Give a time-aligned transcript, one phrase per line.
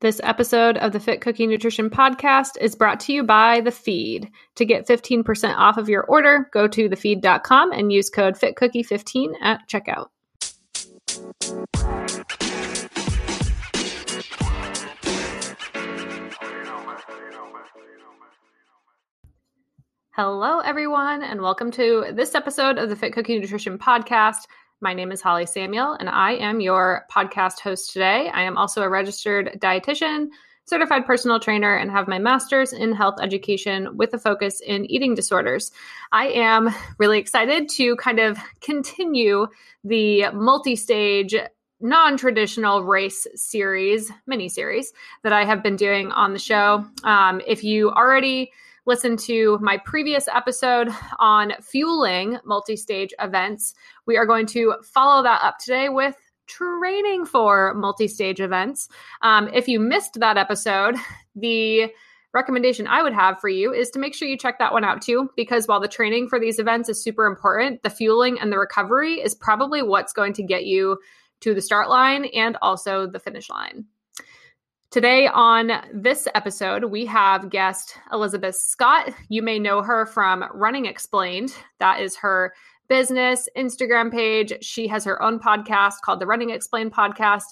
[0.00, 4.30] This episode of the Fit Cookie Nutrition Podcast is brought to you by The Feed.
[4.56, 9.66] To get 15% off of your order, go to thefeed.com and use code FitCookie15 at
[9.66, 10.08] checkout.
[20.10, 24.46] Hello, everyone, and welcome to this episode of the Fit Cookie Nutrition Podcast.
[24.82, 28.28] My name is Holly Samuel, and I am your podcast host today.
[28.34, 30.28] I am also a registered dietitian,
[30.66, 35.14] certified personal trainer, and have my master's in health education with a focus in eating
[35.14, 35.72] disorders.
[36.12, 39.46] I am really excited to kind of continue
[39.82, 41.34] the multi stage
[41.80, 46.84] non traditional race series, mini series that I have been doing on the show.
[47.02, 48.52] Um, if you already
[48.86, 53.74] listen to my previous episode on fueling multi stage events,
[54.06, 58.88] we are going to follow that up today with training for multi stage events.
[59.22, 60.96] Um, if you missed that episode,
[61.34, 61.92] the
[62.32, 65.02] recommendation I would have for you is to make sure you check that one out
[65.02, 68.58] too, because while the training for these events is super important, the fueling and the
[68.58, 70.98] recovery is probably what's going to get you
[71.40, 73.84] to the start line and also the finish line.
[74.96, 79.12] Today, on this episode, we have guest Elizabeth Scott.
[79.28, 81.54] You may know her from Running Explained.
[81.80, 82.54] That is her
[82.88, 84.54] business Instagram page.
[84.62, 87.42] She has her own podcast called the Running Explained Podcast.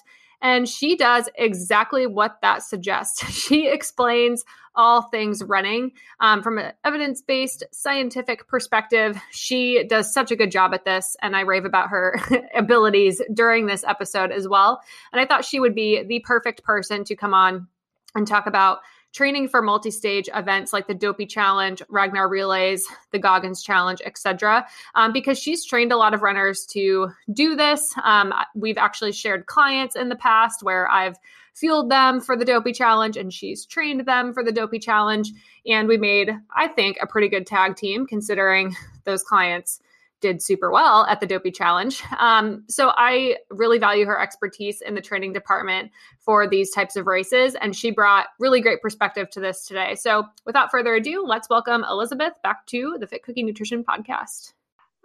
[0.45, 3.23] And she does exactly what that suggests.
[3.45, 9.19] She explains all things running um, from an evidence based scientific perspective.
[9.31, 12.19] She does such a good job at this, and I rave about her
[12.55, 14.81] abilities during this episode as well.
[15.11, 17.67] And I thought she would be the perfect person to come on
[18.13, 18.79] and talk about
[19.15, 24.67] training for multi-stage events like the Dopey Challenge, Ragnar Relays, the Goggins Challenge, etc.
[24.93, 27.95] Um, because she's trained a lot of runners to do this.
[28.03, 31.15] Um, we've actually shared clients in the past where I've
[31.53, 35.31] fueled them for the Dopey Challenge and she's trained them for the Dopey Challenge.
[35.65, 39.79] And we made, I think, a pretty good tag team considering those clients
[40.25, 42.01] did super well at the Dopey Challenge.
[42.17, 47.05] Um, so I really value her expertise in the training department for these types of
[47.05, 47.53] races.
[47.53, 49.93] And she brought really great perspective to this today.
[49.93, 54.53] So without further ado, let's welcome Elizabeth back to the Fit Cookie Nutrition Podcast.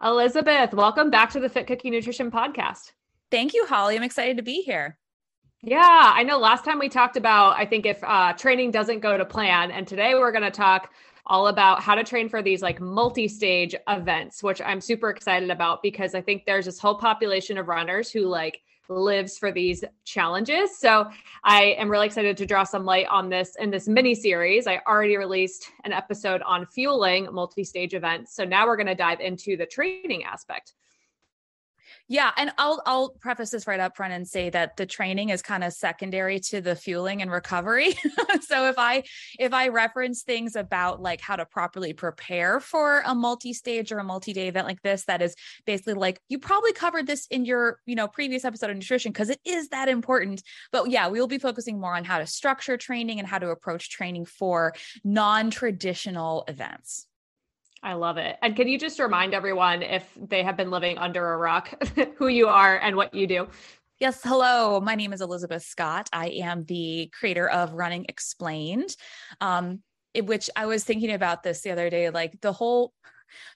[0.03, 2.93] Elizabeth, welcome back to the Fit Cookie Nutrition Podcast.
[3.31, 3.97] Thank you, Holly.
[3.97, 4.97] I'm excited to be here.
[5.63, 9.19] Yeah, I know last time we talked about, I think if uh, training doesn't go
[9.19, 10.91] to plan, and today we're going to talk
[11.27, 15.83] all about how to train for these like multi-stage events, which I'm super excited about
[15.83, 20.77] because I think there's this whole population of runners who like lives for these challenges.
[20.79, 21.09] So
[21.45, 24.67] I am really excited to draw some light on this in this mini series.
[24.67, 28.35] I already released an episode on fueling multi-stage events.
[28.35, 30.75] So now we're going to dive into the training aspect.
[32.13, 35.43] Yeah, and I'll I'll preface this right up front and say that the training is
[35.43, 37.93] kind of secondary to the fueling and recovery.
[38.41, 39.05] so if I
[39.39, 44.05] if I reference things about like how to properly prepare for a multi-stage or a
[44.05, 47.95] multi-day event like this that is basically like you probably covered this in your, you
[47.95, 50.43] know, previous episode of nutrition because it is that important.
[50.73, 53.51] But yeah, we will be focusing more on how to structure training and how to
[53.51, 57.07] approach training for non-traditional events.
[57.83, 58.37] I love it.
[58.43, 61.73] And can you just remind everyone if they have been living under a rock,
[62.17, 63.49] who you are and what you do?
[63.99, 64.21] Yes.
[64.23, 64.81] Hello.
[64.81, 66.09] My name is Elizabeth Scott.
[66.13, 68.97] I am the creator of Running Explained,
[69.41, 69.83] um,
[70.15, 72.11] which I was thinking about this the other day.
[72.11, 72.93] Like the whole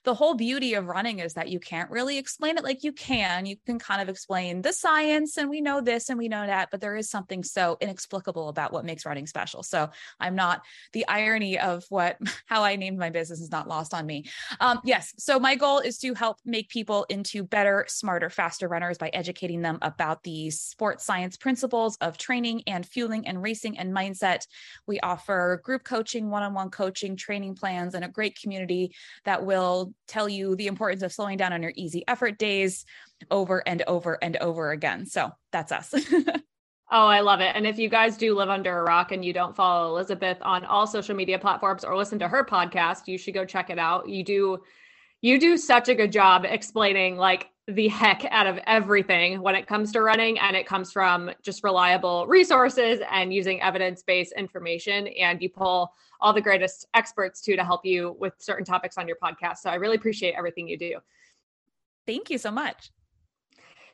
[0.03, 3.45] the whole beauty of running is that you can't really explain it like you can.
[3.45, 6.69] You can kind of explain the science and we know this and we know that,
[6.71, 9.63] but there is something so inexplicable about what makes running special.
[9.63, 13.93] So I'm not the irony of what how I named my business is not lost
[13.93, 14.25] on me.
[14.59, 15.13] Um, yes.
[15.17, 19.61] So my goal is to help make people into better, smarter, faster runners by educating
[19.61, 24.45] them about the sports science principles of training and fueling and racing and mindset.
[24.87, 28.93] We offer group coaching, one-on-one coaching, training plans, and a great community
[29.23, 32.85] that will will tell you the importance of slowing down on your easy effort days
[33.31, 35.05] over and over and over again.
[35.05, 35.93] So that's us.
[36.91, 37.55] Oh, I love it.
[37.55, 40.63] And if you guys do live under a rock and you don't follow Elizabeth on
[40.65, 44.07] all social media platforms or listen to her podcast, you should go check it out.
[44.07, 44.59] You do
[45.25, 49.65] you do such a good job explaining like the heck out of everything when it
[49.65, 55.41] comes to running and it comes from just reliable resources and using evidence-based information and
[55.41, 55.91] you pull
[56.21, 59.57] all the greatest experts too to help you with certain topics on your podcast.
[59.63, 60.97] So I really appreciate everything you do.
[62.05, 62.91] Thank you so much.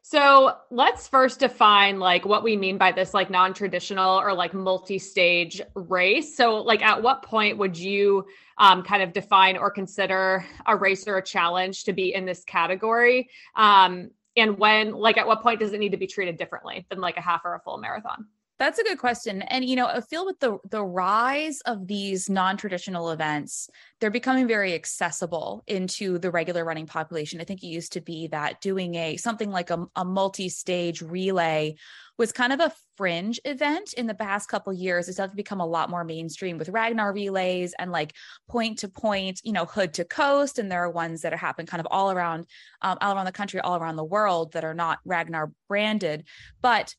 [0.04, 5.62] So let's first define like what we mean by this like non-traditional or like multi-stage
[5.76, 6.36] race.
[6.36, 8.26] So like at what point would you
[8.58, 12.44] um, kind of define or consider a race or a challenge to be in this
[12.44, 13.30] category?
[13.56, 17.00] Um, and when like at what point does it need to be treated differently than
[17.00, 18.26] like a half or a full marathon?
[18.62, 19.42] That's a good question.
[19.42, 23.68] And you know, I feel with the the rise of these non-traditional events,
[24.00, 27.42] they're becoming very accessible into the regular running population.
[27.42, 31.74] I think it used to be that doing a something like a, a multi-stage relay
[32.20, 35.08] was kind of a fringe event in the past couple years.
[35.08, 38.14] It's started become a lot more mainstream with Ragnar relays and like
[38.48, 40.60] point to point, you know, hood to coast.
[40.60, 42.46] And there are ones that are happening kind of all around,
[42.84, 46.28] um, all around the country, all around the world that are not Ragnar branded.
[46.62, 46.94] But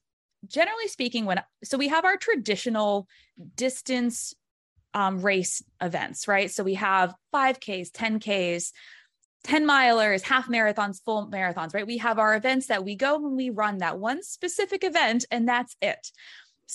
[0.46, 3.08] generally speaking, when so we have our traditional
[3.56, 4.34] distance
[4.94, 6.50] um, race events, right?
[6.50, 8.72] So we have 5Ks, 10Ks,
[9.44, 11.86] 10 milers, half marathons, full marathons, right?
[11.86, 15.48] We have our events that we go when we run that one specific event, and
[15.48, 16.12] that's it.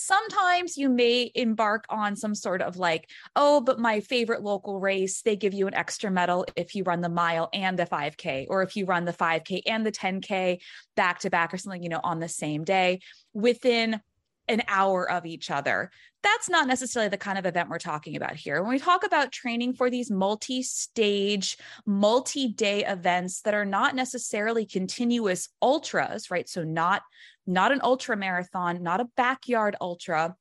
[0.00, 5.22] Sometimes you may embark on some sort of like, oh, but my favorite local race,
[5.22, 8.62] they give you an extra medal if you run the mile and the 5K, or
[8.62, 10.60] if you run the 5K and the 10K
[10.94, 13.00] back to back or something, you know, on the same day
[13.34, 14.00] within
[14.48, 15.90] an hour of each other.
[16.22, 18.62] That's not necessarily the kind of event we're talking about here.
[18.62, 23.94] When we talk about training for these multi stage, multi day events that are not
[23.94, 26.48] necessarily continuous ultras, right?
[26.48, 27.02] So, not,
[27.48, 30.36] not an ultra marathon, not a backyard ultra,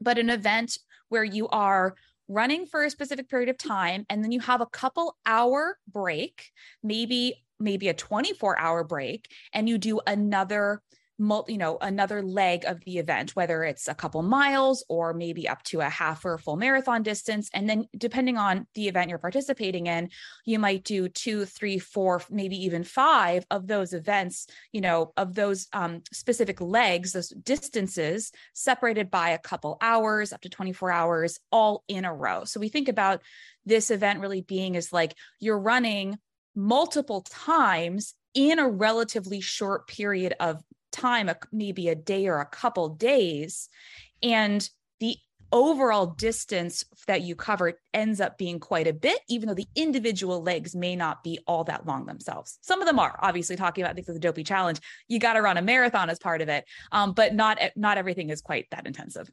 [0.00, 0.78] but an event
[1.08, 1.94] where you are
[2.28, 6.50] running for a specific period of time and then you have a couple hour break,
[6.82, 10.82] maybe maybe a 24 hour break and you do another
[11.18, 15.48] multi, you know, another leg of the event, whether it's a couple miles or maybe
[15.48, 17.48] up to a half or a full marathon distance.
[17.54, 20.10] And then depending on the event you're participating in,
[20.44, 25.34] you might do two, three, four, maybe even five of those events, you know, of
[25.34, 31.38] those um, specific legs, those distances separated by a couple hours, up to 24 hours,
[31.50, 32.44] all in a row.
[32.44, 33.22] So we think about
[33.64, 36.18] this event really being as like you're running
[36.54, 40.62] multiple times in a relatively short period of
[40.96, 43.68] time, maybe a day or a couple days,
[44.22, 44.68] and
[45.00, 45.16] the
[45.52, 50.42] overall distance that you cover ends up being quite a bit, even though the individual
[50.42, 52.58] legs may not be all that long themselves.
[52.62, 54.80] Some of them are obviously talking about things like the Dopey Challenge.
[55.08, 58.30] You got to run a marathon as part of it, um, but not not everything
[58.30, 59.30] is quite that intensive.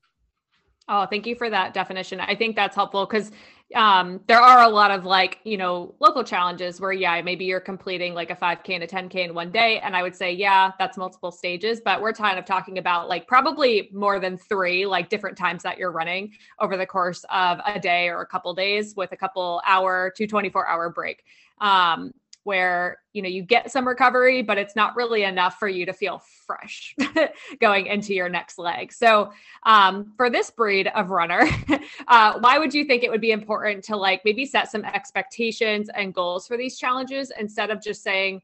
[0.87, 2.19] Oh, thank you for that definition.
[2.19, 3.31] I think that's helpful because
[3.73, 7.59] um, there are a lot of like, you know, local challenges where, yeah, maybe you're
[7.59, 9.79] completing like a 5K and a 10K in one day.
[9.79, 13.27] And I would say, yeah, that's multiple stages, but we're kind of talking about like
[13.27, 17.79] probably more than three, like different times that you're running over the course of a
[17.79, 21.23] day or a couple days with a couple hour to 24 hour break.
[21.59, 22.13] Um,
[22.43, 25.93] where you know you get some recovery but it's not really enough for you to
[25.93, 26.95] feel fresh
[27.59, 28.91] going into your next leg.
[28.91, 29.31] So
[29.63, 31.47] um, for this breed of runner
[32.07, 35.89] uh, why would you think it would be important to like maybe set some expectations
[35.95, 38.41] and goals for these challenges instead of just saying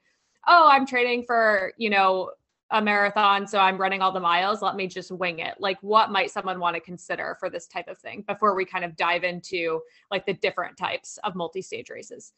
[0.47, 2.31] oh i'm training for you know
[2.71, 4.61] a marathon so i'm running all the miles.
[4.61, 5.55] Let me just wing it.
[5.59, 8.85] Like what might someone want to consider for this type of thing before we kind
[8.85, 9.81] of dive into
[10.11, 12.33] like the different types of multi-stage races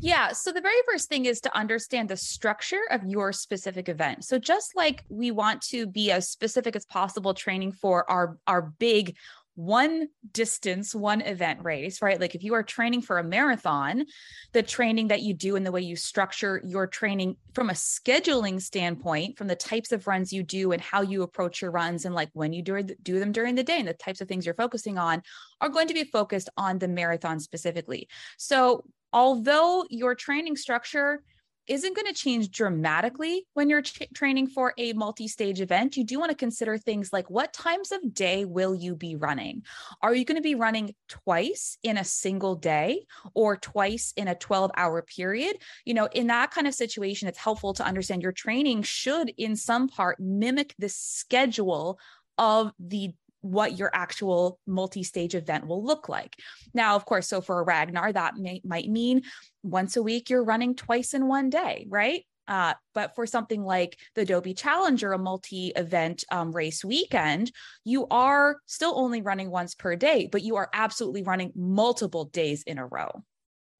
[0.00, 0.32] yeah.
[0.32, 4.24] So the very first thing is to understand the structure of your specific event.
[4.24, 8.62] So just like we want to be as specific as possible training for our our
[8.62, 9.16] big
[9.54, 12.20] one distance, one event race, right?
[12.20, 14.06] Like if you are training for a marathon,
[14.52, 18.60] the training that you do and the way you structure your training from a scheduling
[18.60, 22.14] standpoint, from the types of runs you do and how you approach your runs and
[22.14, 24.54] like when you do, do them during the day and the types of things you're
[24.54, 25.22] focusing on
[25.60, 28.08] are going to be focused on the marathon specifically.
[28.38, 31.22] So although your training structure
[31.68, 36.18] isn't going to change dramatically when you're tra- training for a multi-stage event you do
[36.18, 39.62] want to consider things like what times of day will you be running?
[40.02, 44.34] Are you going to be running twice in a single day or twice in a
[44.34, 45.56] 12 hour period?
[45.84, 49.54] You know in that kind of situation it's helpful to understand your training should in
[49.54, 51.98] some part mimic the schedule
[52.38, 56.36] of the what your actual multi-stage event will look like.
[56.72, 59.22] Now, of course, so for a Ragnar, that may, might mean
[59.62, 62.24] once a week you're running twice in one day, right?
[62.48, 67.52] Uh, but for something like the Dopey Challenger, a multi-event um, race weekend,
[67.84, 72.62] you are still only running once per day, but you are absolutely running multiple days
[72.64, 73.22] in a row.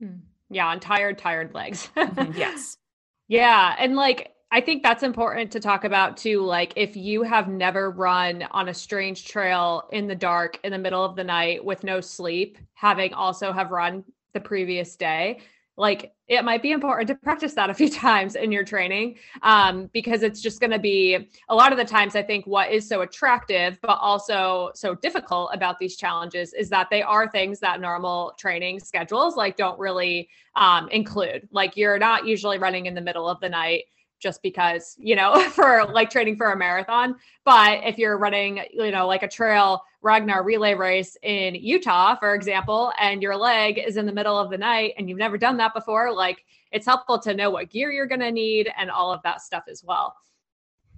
[0.01, 0.19] Hmm.
[0.51, 1.89] Yeah, on tired, tired legs.
[1.97, 2.77] mm-hmm, yes.
[3.29, 6.43] Yeah, and like I think that's important to talk about too.
[6.43, 10.79] Like, if you have never run on a strange trail in the dark in the
[10.79, 14.05] middle of the night with no sleep, having also have run
[14.35, 15.41] the previous day,
[15.79, 19.89] like it might be important to practice that a few times in your training um,
[19.95, 22.87] because it's just going to be a lot of the times i think what is
[22.87, 27.81] so attractive but also so difficult about these challenges is that they are things that
[27.81, 33.01] normal training schedules like don't really um, include like you're not usually running in the
[33.01, 33.85] middle of the night
[34.23, 37.17] just because, you know, for like training for a marathon.
[37.45, 42.35] But if you're running, you know, like a trail Ragnar relay race in Utah, for
[42.35, 45.57] example, and your leg is in the middle of the night and you've never done
[45.59, 49.13] that before, like it's helpful to know what gear you're going to need and all
[49.13, 50.15] of that stuff as well.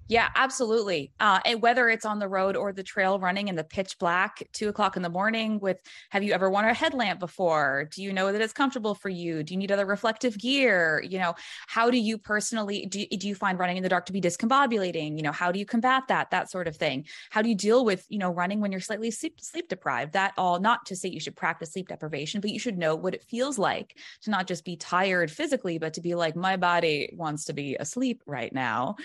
[0.06, 1.12] Yeah, absolutely.
[1.18, 4.46] Uh, and whether it's on the road or the trail running in the pitch black,
[4.52, 5.80] two o'clock in the morning with,
[6.10, 7.88] have you ever worn a headlamp before?
[7.90, 9.42] Do you know that it's comfortable for you?
[9.42, 11.02] Do you need other reflective gear?
[11.08, 11.34] You know,
[11.66, 15.16] how do you personally, do, do you find running in the dark to be discombobulating?
[15.16, 16.30] You know, how do you combat that?
[16.30, 17.06] That sort of thing.
[17.30, 20.12] How do you deal with, you know, running when you're slightly sleep, sleep deprived?
[20.12, 23.14] That all, not to say you should practice sleep deprivation, but you should know what
[23.14, 27.14] it feels like to not just be tired physically, but to be like, my body
[27.16, 28.96] wants to be asleep right now.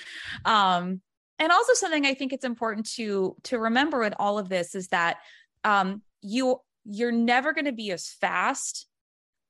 [0.43, 0.98] Um,
[1.39, 4.89] and also something I think it's important to to remember in all of this is
[4.89, 5.17] that
[5.63, 8.87] um, you you're never going to be as fast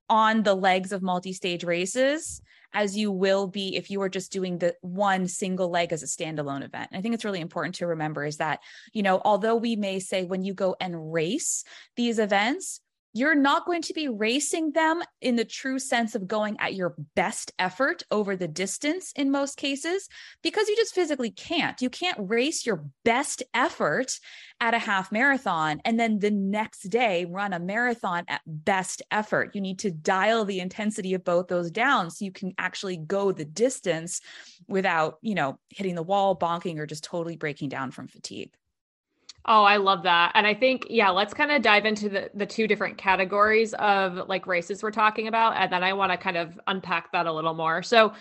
[0.10, 2.42] on the legs of multi-stage races
[2.74, 6.06] as you will be if you are just doing the one single leg as a
[6.06, 6.90] standalone event.
[6.92, 8.60] And I think it's really important to remember is that,
[8.94, 11.64] you know, although we may say when you go and race
[11.96, 12.82] these events,
[13.20, 16.96] you're not going to be racing them in the true sense of going at your
[17.16, 20.08] best effort over the distance in most cases
[20.42, 21.82] because you just physically can't.
[21.82, 24.18] You can't race your best effort
[24.62, 29.54] at a half marathon and then the next day run a marathon at best effort.
[29.54, 33.34] You need to dial the intensity of both those down so you can actually go
[33.34, 34.22] the distance
[34.70, 38.54] without, you know, hitting the wall, bonking, or just totally breaking down from fatigue.
[39.52, 40.32] Oh, I love that.
[40.36, 44.30] And I think, yeah, let's kind of dive into the, the two different categories of
[44.30, 45.58] like races we're talking about.
[45.58, 47.82] And then I want to kind of unpack that a little more.
[47.82, 48.14] So,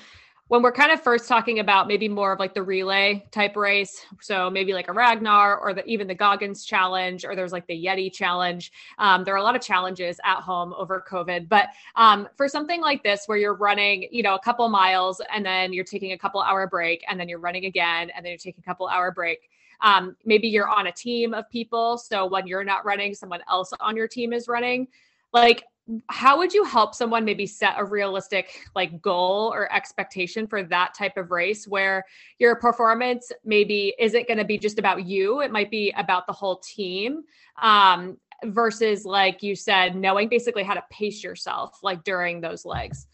[0.46, 4.06] when we're kind of first talking about maybe more of like the relay type race,
[4.22, 7.84] so maybe like a Ragnar or the, even the Goggins challenge, or there's like the
[7.84, 8.72] Yeti challenge.
[8.96, 12.80] Um, there are a lot of challenges at home over COVID, but um, for something
[12.80, 16.18] like this, where you're running, you know, a couple miles and then you're taking a
[16.18, 19.10] couple hour break, and then you're running again, and then you're taking a couple hour
[19.10, 21.98] break um, maybe you're on a team of people.
[21.98, 24.88] So when you're not running, someone else on your team is running.
[25.32, 25.64] Like,
[26.08, 30.92] how would you help someone maybe set a realistic like goal or expectation for that
[30.94, 32.04] type of race where
[32.38, 36.32] your performance maybe isn't going to be just about you it might be about the
[36.32, 37.22] whole team
[37.62, 43.06] um, versus like you said knowing basically how to pace yourself like during those legs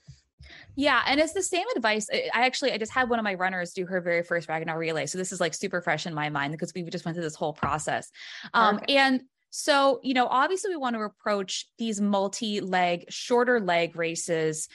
[0.76, 2.09] yeah, and it's the same advice.
[2.12, 5.07] I actually I just had one of my runners do her very first Ragnar relay,
[5.07, 7.35] so this is like super fresh in my mind because we just went through this
[7.35, 8.11] whole process.
[8.52, 14.69] Um, and so, you know, obviously we want to approach these multi-leg, shorter leg races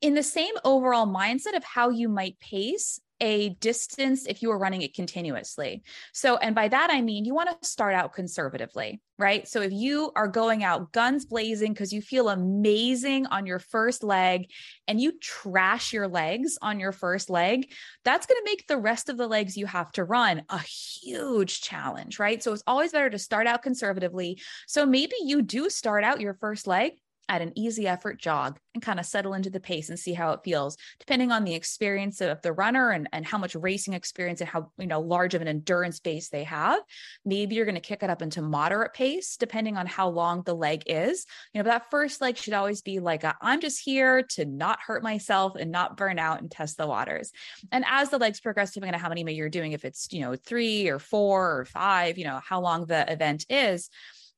[0.00, 4.58] in the same overall mindset of how you might pace a distance if you are
[4.58, 5.82] running it continuously.
[6.12, 9.46] So, and by that I mean you want to start out conservatively, right?
[9.48, 14.02] So, if you are going out guns blazing because you feel amazing on your first
[14.02, 14.50] leg
[14.86, 17.72] and you trash your legs on your first leg,
[18.04, 21.60] that's going to make the rest of the legs you have to run a huge
[21.60, 22.42] challenge, right?
[22.42, 24.40] So, it's always better to start out conservatively.
[24.66, 26.92] So, maybe you do start out your first leg
[27.28, 30.32] at an easy effort jog and kind of settle into the pace and see how
[30.32, 34.40] it feels depending on the experience of the runner and, and how much racing experience
[34.40, 36.80] and how you know large of an endurance base they have.
[37.24, 40.54] Maybe you're going to kick it up into moderate pace depending on how long the
[40.54, 41.26] leg is.
[41.54, 44.80] You know that first leg should always be like i am just here to not
[44.84, 47.30] hurt myself and not burn out and test the waters.
[47.70, 50.36] And as the legs progress depending on how many you're doing if it's you know
[50.36, 53.90] three or four or five you know how long the event is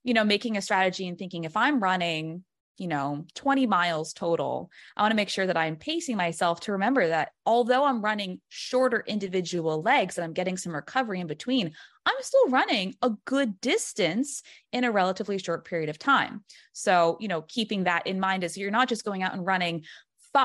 [0.04, 2.44] you know making a strategy and thinking if i'm running
[2.80, 6.72] you know 20 miles total i want to make sure that i'm pacing myself to
[6.72, 11.72] remember that although i'm running shorter individual legs and i'm getting some recovery in between
[12.06, 16.42] i'm still running a good distance in a relatively short period of time.
[16.72, 19.84] So you know keeping that in mind is you're not just going out and running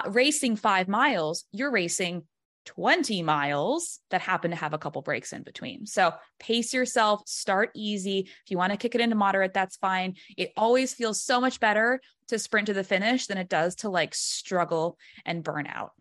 [0.07, 2.23] racing 5 miles you're racing
[2.65, 5.85] 20 miles that happen to have a couple breaks in between.
[5.85, 8.27] So pace yourself, start easy.
[8.43, 10.15] If you want to kick it into moderate, that's fine.
[10.37, 13.89] It always feels so much better to sprint to the finish than it does to
[13.89, 15.91] like struggle and burn out.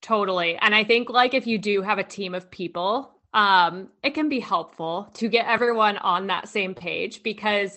[0.00, 0.56] Totally.
[0.56, 4.28] And I think like if you do have a team of people, um, it can
[4.28, 7.76] be helpful to get everyone on that same page because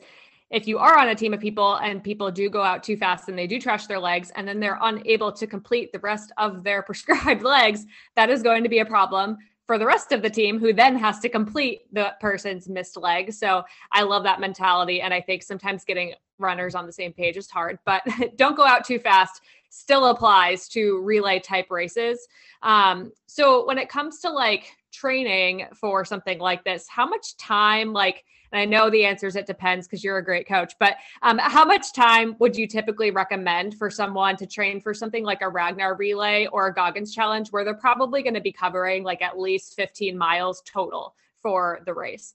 [0.50, 3.28] if you are on a team of people and people do go out too fast
[3.28, 6.64] and they do trash their legs and then they're unable to complete the rest of
[6.64, 7.86] their prescribed legs,
[8.16, 10.98] that is going to be a problem for the rest of the team who then
[10.98, 13.34] has to complete the person's missed leg.
[13.34, 15.02] So I love that mentality.
[15.02, 18.02] And I think sometimes getting runners on the same page is hard, but
[18.38, 22.28] don't go out too fast still applies to relay type races.
[22.64, 27.92] Um, so when it comes to like training for something like this, how much time,
[27.92, 30.74] like, And I know the answer is it depends because you're a great coach.
[30.80, 35.24] But um, how much time would you typically recommend for someone to train for something
[35.24, 39.04] like a Ragnar relay or a Goggins challenge, where they're probably going to be covering
[39.04, 42.34] like at least 15 miles total for the race?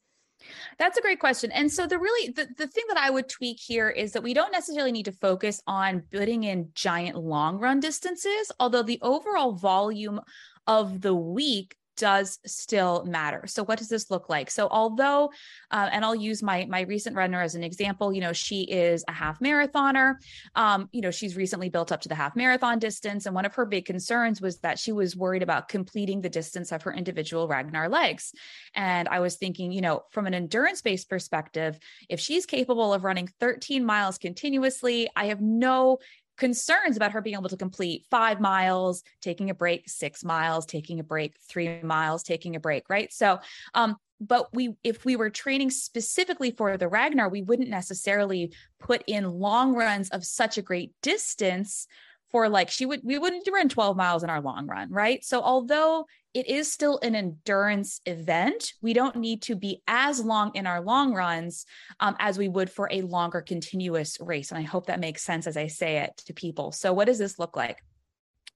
[0.78, 1.52] That's a great question.
[1.52, 4.34] And so the really the, the thing that I would tweak here is that we
[4.34, 9.52] don't necessarily need to focus on putting in giant long run distances, although the overall
[9.52, 10.20] volume
[10.66, 13.46] of the week does still matter.
[13.46, 14.50] So what does this look like?
[14.50, 15.32] So although,
[15.70, 18.12] uh, and I'll use my my recent runner as an example.
[18.12, 20.14] You know, she is a half marathoner.
[20.54, 23.54] Um, you know, she's recently built up to the half marathon distance, and one of
[23.54, 27.48] her big concerns was that she was worried about completing the distance of her individual
[27.48, 28.32] Ragnar legs.
[28.74, 33.04] And I was thinking, you know, from an endurance based perspective, if she's capable of
[33.04, 35.98] running 13 miles continuously, I have no
[36.36, 41.00] concerns about her being able to complete five miles, taking a break, six miles, taking
[41.00, 43.12] a break, three miles, taking a break, right?
[43.12, 43.40] So,
[43.74, 49.02] um, but we if we were training specifically for the Ragnar, we wouldn't necessarily put
[49.06, 51.86] in long runs of such a great distance
[52.30, 55.42] for like she would we wouldn't run 12 miles in our long run right so
[55.42, 58.72] although it is still an endurance event.
[58.80, 61.66] We don't need to be as long in our long runs
[62.00, 64.50] um, as we would for a longer continuous race.
[64.50, 66.72] And i hope that makes sense as i say it to people.
[66.72, 67.82] So what does this look like?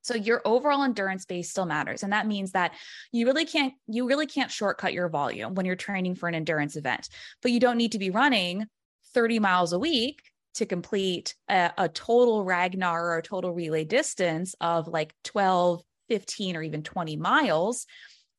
[0.03, 2.05] So your overall endurance base still matters.
[2.05, 2.73] And that means that
[3.11, 6.77] you really can't you really can't shortcut your volume when you're training for an endurance
[6.77, 7.09] event.
[7.43, 8.67] But you don't need to be running
[9.15, 10.23] 30 miles a week
[10.55, 16.57] to complete a, a total Ragnar or a total relay distance of like 12, 15,
[16.57, 17.87] or even 20 miles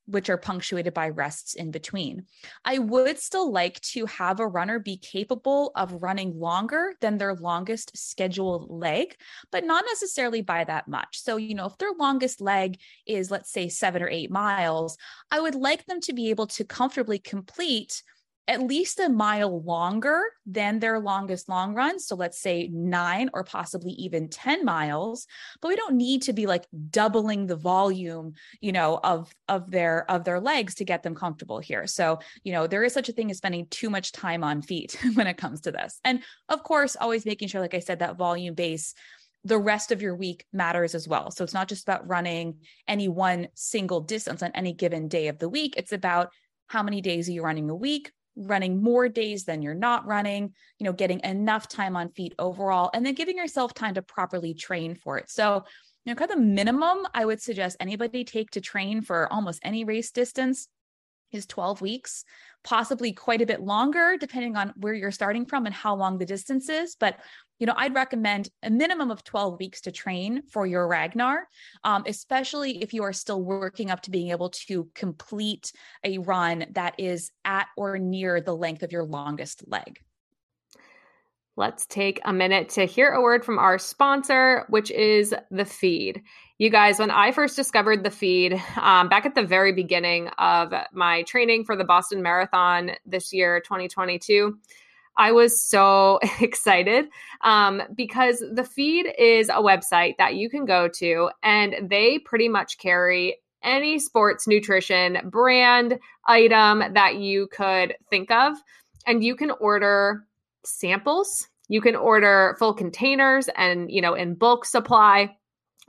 [0.07, 2.25] which are punctuated by rests in between.
[2.63, 7.35] I would still like to have a runner be capable of running longer than their
[7.35, 9.15] longest scheduled leg,
[9.51, 11.21] but not necessarily by that much.
[11.21, 14.97] So, you know, if their longest leg is, let's say, seven or eight miles,
[15.29, 18.01] I would like them to be able to comfortably complete
[18.47, 21.99] at least a mile longer than their longest long run.
[21.99, 25.27] So let's say nine or possibly even 10 miles,
[25.61, 30.09] but we don't need to be like doubling the volume, you know, of, of their,
[30.09, 31.87] of their legs to get them comfortable here.
[31.87, 34.97] So, you know, there is such a thing as spending too much time on feet
[35.15, 35.99] when it comes to this.
[36.05, 38.93] And of course, always making sure, like I said, that volume base
[39.43, 41.31] the rest of your week matters as well.
[41.31, 42.57] So it's not just about running
[42.87, 45.75] any one single distance on any given day of the week.
[45.77, 46.31] It's about
[46.67, 48.11] how many days are you running a week?
[48.37, 52.89] Running more days than you're not running, you know, getting enough time on feet overall,
[52.93, 55.29] and then giving yourself time to properly train for it.
[55.29, 55.63] So,
[56.05, 59.59] you know, kind of the minimum I would suggest anybody take to train for almost
[59.63, 60.67] any race distance
[61.31, 62.23] is 12 weeks,
[62.63, 66.25] possibly quite a bit longer, depending on where you're starting from and how long the
[66.25, 66.95] distance is.
[66.99, 67.19] But
[67.59, 71.47] you know, I'd recommend a minimum of 12 weeks to train for your Ragnar,
[71.83, 75.71] um, especially if you are still working up to being able to complete
[76.03, 79.99] a run that is at or near the length of your longest leg.
[81.57, 86.21] Let's take a minute to hear a word from our sponsor, which is the feed.
[86.59, 90.71] You guys, when I first discovered the feed um, back at the very beginning of
[90.93, 94.55] my training for the Boston Marathon this year, 2022,
[95.17, 97.07] I was so excited
[97.41, 102.49] um, because the feed is a website that you can go to, and they pretty
[102.49, 108.53] much carry any sports nutrition brand item that you could think of.
[109.07, 110.26] And you can order
[110.67, 115.35] samples, you can order full containers and, you know, in bulk supply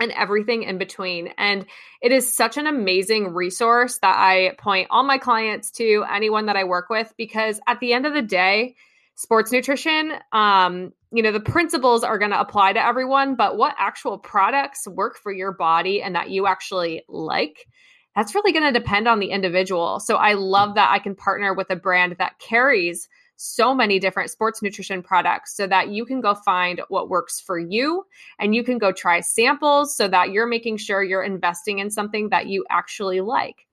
[0.01, 1.31] and everything in between.
[1.39, 1.67] And
[2.01, 6.57] it is such an amazing resource that I point all my clients to, anyone that
[6.57, 8.77] I work with, because at the end of the day,
[9.19, 13.75] sports nutrition um you know the principles are going to apply to everyone but what
[13.77, 17.67] actual products work for your body and that you actually like
[18.15, 21.53] that's really going to depend on the individual so i love that i can partner
[21.53, 26.21] with a brand that carries so many different sports nutrition products so that you can
[26.21, 28.05] go find what works for you
[28.39, 32.29] and you can go try samples so that you're making sure you're investing in something
[32.29, 33.67] that you actually like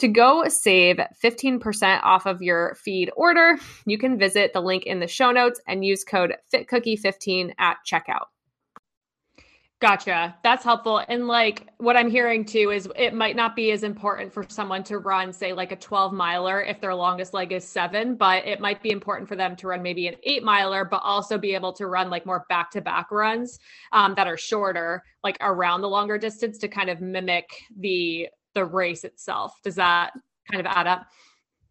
[0.00, 4.98] to go save 15% off of your feed order, you can visit the link in
[4.98, 8.26] the show notes and use code FitCookie15 at checkout.
[9.80, 10.36] Gotcha.
[10.42, 11.02] That's helpful.
[11.08, 14.84] And like what I'm hearing too is it might not be as important for someone
[14.84, 18.60] to run, say, like a 12 miler if their longest leg is seven, but it
[18.60, 21.72] might be important for them to run maybe an eight miler, but also be able
[21.72, 23.58] to run like more back to back runs
[23.92, 28.66] um, that are shorter, like around the longer distance to kind of mimic the the
[28.66, 29.54] race itself.
[29.64, 30.12] Does that
[30.50, 31.06] kind of add up?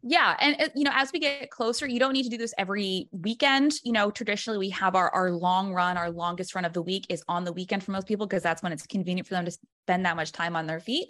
[0.01, 0.35] Yeah.
[0.39, 3.09] And, uh, you know, as we get closer, you don't need to do this every
[3.11, 3.73] weekend.
[3.83, 7.05] You know, traditionally we have our, our long run, our longest run of the week
[7.09, 9.51] is on the weekend for most people because that's when it's convenient for them to
[9.51, 11.09] spend that much time on their feet.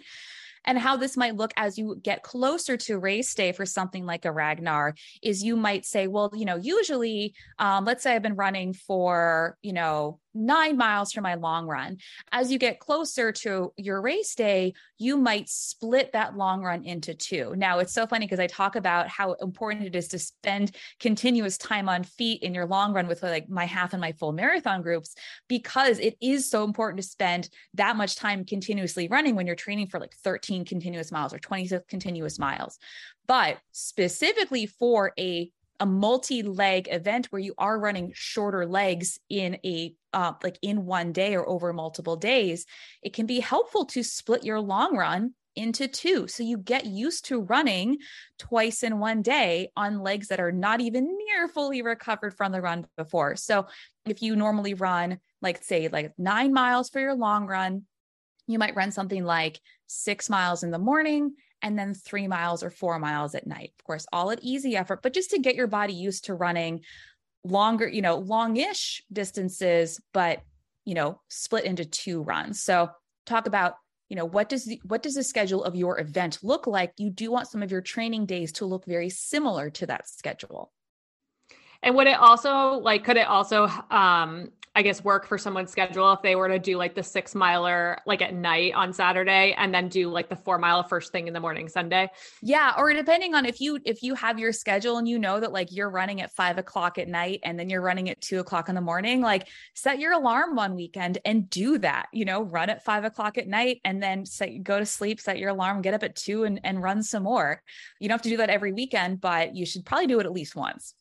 [0.64, 4.24] And how this might look as you get closer to race day for something like
[4.26, 8.36] a Ragnar is you might say, well, you know, usually, um, let's say I've been
[8.36, 11.98] running for, you know, nine miles for my long run.
[12.32, 17.14] As you get closer to your race day, you might split that long run into
[17.14, 17.54] two.
[17.56, 21.58] Now, it's so funny because I talk about how important it is to spend continuous
[21.58, 24.82] time on feet in your long run with like my half and my full marathon
[24.82, 25.14] groups,
[25.48, 29.86] because it is so important to spend that much time continuously running when you're training
[29.86, 32.78] for like 13 continuous miles or 20 continuous miles.
[33.26, 39.94] But specifically for a a multi-leg event where you are running shorter legs in a
[40.12, 42.66] uh, like in one day or over multiple days
[43.02, 46.28] it can be helpful to split your long run into two.
[46.28, 47.98] So you get used to running
[48.38, 52.60] twice in one day on legs that are not even near fully recovered from the
[52.60, 53.34] run before.
[53.34, 53.66] So
[54.06, 57.82] if you normally run like say like nine miles for your long run
[58.46, 62.70] you might run something like six miles in the morning and then three miles or
[62.70, 63.72] four miles at night.
[63.78, 66.82] Of course, all at easy effort, but just to get your body used to running
[67.44, 70.42] longer, you know, longish distances, but
[70.84, 72.62] you know, split into two runs.
[72.62, 72.90] So
[73.26, 73.74] talk about
[74.08, 77.08] you know what does the, what does the schedule of your event look like you
[77.10, 80.72] do want some of your training days to look very similar to that schedule
[81.82, 86.10] and would it also like could it also um I guess work for someone's schedule
[86.14, 89.74] if they were to do like the six miler like at night on Saturday and
[89.74, 92.08] then do like the four mile first thing in the morning Sunday.
[92.40, 92.72] Yeah.
[92.78, 95.68] Or depending on if you if you have your schedule and you know that like
[95.70, 98.74] you're running at five o'clock at night and then you're running at two o'clock in
[98.74, 102.06] the morning, like set your alarm one weekend and do that.
[102.10, 105.38] You know, run at five o'clock at night and then set go to sleep, set
[105.38, 107.62] your alarm, get up at two and, and run some more.
[107.98, 110.32] You don't have to do that every weekend, but you should probably do it at
[110.32, 110.94] least once.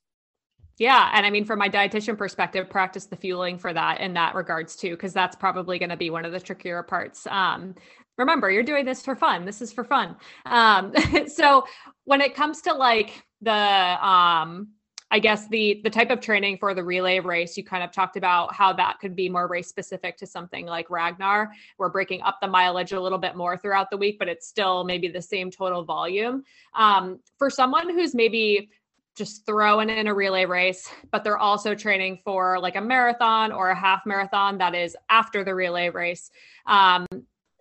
[0.79, 1.11] Yeah.
[1.13, 4.77] And I mean, from my dietitian perspective, practice the fueling for that in that regards
[4.77, 7.27] too, because that's probably going to be one of the trickier parts.
[7.27, 7.75] Um,
[8.17, 9.45] remember, you're doing this for fun.
[9.45, 10.15] This is for fun.
[10.45, 10.93] Um,
[11.27, 11.65] so
[12.05, 14.69] when it comes to like the, um,
[15.11, 18.15] I guess the the type of training for the relay race, you kind of talked
[18.15, 21.51] about how that could be more race specific to something like Ragnar.
[21.79, 24.83] We're breaking up the mileage a little bit more throughout the week, but it's still
[24.83, 26.43] maybe the same total volume.
[26.75, 28.69] Um, for someone who's maybe
[29.15, 33.69] just throwing in a relay race, but they're also training for like a marathon or
[33.69, 36.31] a half marathon that is after the relay race.
[36.65, 37.05] Um,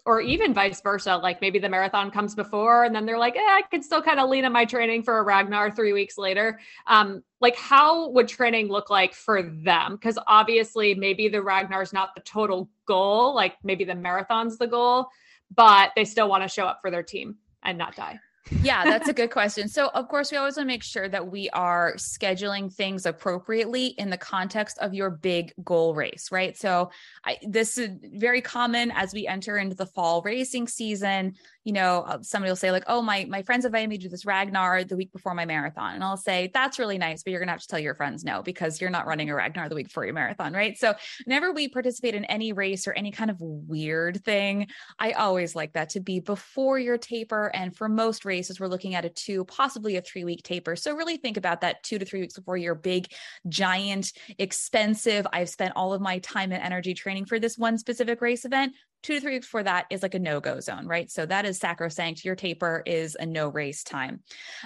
[0.08, 1.18] or even vice versa.
[1.18, 4.18] Like maybe the marathon comes before, and then they're like, eh, I could still kind
[4.18, 6.58] of lean on my training for a Ragnar three weeks later.
[6.86, 9.96] Um, like, how would training look like for them?
[9.96, 14.66] Because obviously, maybe the Ragnar is not the total goal, like maybe the marathon's the
[14.66, 15.08] goal,
[15.54, 18.18] but they still want to show up for their team and not die
[18.62, 19.68] yeah, that's a good question.
[19.68, 23.88] So, of course, we always want to make sure that we are scheduling things appropriately
[23.98, 26.56] in the context of your big goal race, right?
[26.56, 26.90] So,
[27.24, 31.34] I, this is very common as we enter into the fall racing season
[31.68, 34.24] you know, uh, somebody will say like, "Oh, my my friends invited me to this
[34.24, 37.52] Ragnar the week before my marathon," and I'll say, "That's really nice, but you're gonna
[37.52, 40.06] have to tell your friends no because you're not running a Ragnar the week before
[40.06, 40.94] your marathon, right?" So,
[41.26, 45.74] whenever we participate in any race or any kind of weird thing, I always like
[45.74, 47.48] that to be before your taper.
[47.54, 50.76] And for most races, we're looking at a two, possibly a three week taper.
[50.76, 53.08] So, really think about that two to three weeks before your big,
[53.48, 55.26] giant, expensive.
[55.32, 58.72] I've spent all of my time and energy training for this one specific race event
[59.02, 61.10] two to three weeks before that is like a no-go zone, right?
[61.10, 62.24] So that is sacrosanct.
[62.24, 64.20] Your taper is a no race time.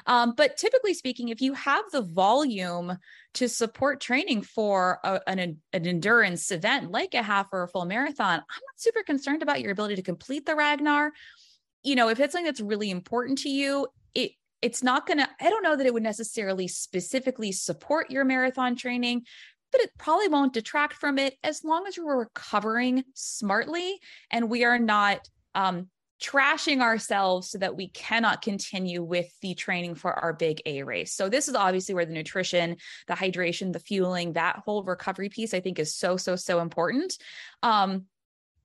[0.07, 2.97] Um, but typically speaking, if you have the volume
[3.35, 7.85] to support training for a, an, an endurance event like a half or a full
[7.85, 11.13] marathon, I'm not super concerned about your ability to complete the Ragnar.
[11.83, 15.29] You know, if it's something that's really important to you, it it's not going to
[15.41, 19.23] i don't know that it would necessarily specifically support your marathon training
[19.73, 23.99] but it probably won't detract from it as long as we're recovering smartly
[24.31, 25.89] and we are not um,
[26.23, 31.13] trashing ourselves so that we cannot continue with the training for our big A race.
[31.13, 32.77] So this is obviously where the nutrition,
[33.09, 37.17] the hydration, the fueling, that whole recovery piece I think is so so so important.
[37.63, 38.05] Um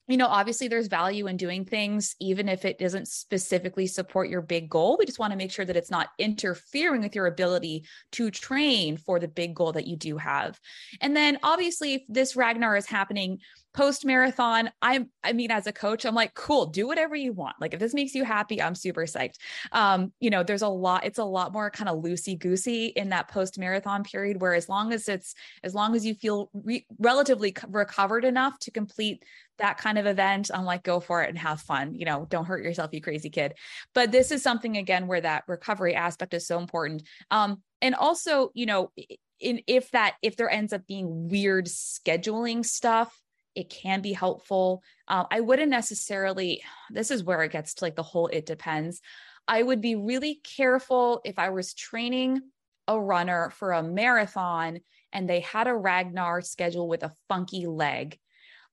[0.08, 4.41] you know, obviously there's value in doing things, even if it doesn't specifically support your
[4.41, 4.96] big goal.
[4.98, 8.98] We just want to make sure that it's not interfering with your ability to train
[8.98, 10.60] for the big goal that you do have.
[11.02, 13.39] And then obviously, if this Ragnar is happening
[13.74, 17.58] post marathon, I'm, I mean, as a coach, I'm like, cool, do whatever you want.
[17.62, 19.36] Like, if this makes you happy, I'm super psyched.
[19.72, 23.10] Um, you know, there's a lot, it's a lot more kind of loosey goosey in
[23.10, 26.88] that post marathon period, where as long as it's, as long as you feel re-
[26.98, 29.24] relatively recovered enough to complete
[29.60, 31.96] that kind of event, I'm like, go for it and have fun.
[31.96, 33.54] You know, don't hurt yourself, you crazy kid.
[33.93, 37.04] But this is something again where that recovery aspect is so important.
[37.32, 38.91] Um, and also, you know,
[39.39, 43.15] in if that if there ends up being weird scheduling stuff
[43.58, 44.84] It can be helpful.
[45.08, 49.02] Um, I wouldn't necessarily, this is where it gets to like the whole it depends.
[49.48, 52.41] I would be really careful if I was training
[52.88, 58.20] a runner for a marathon and they had a Ragnar schedule with a funky leg.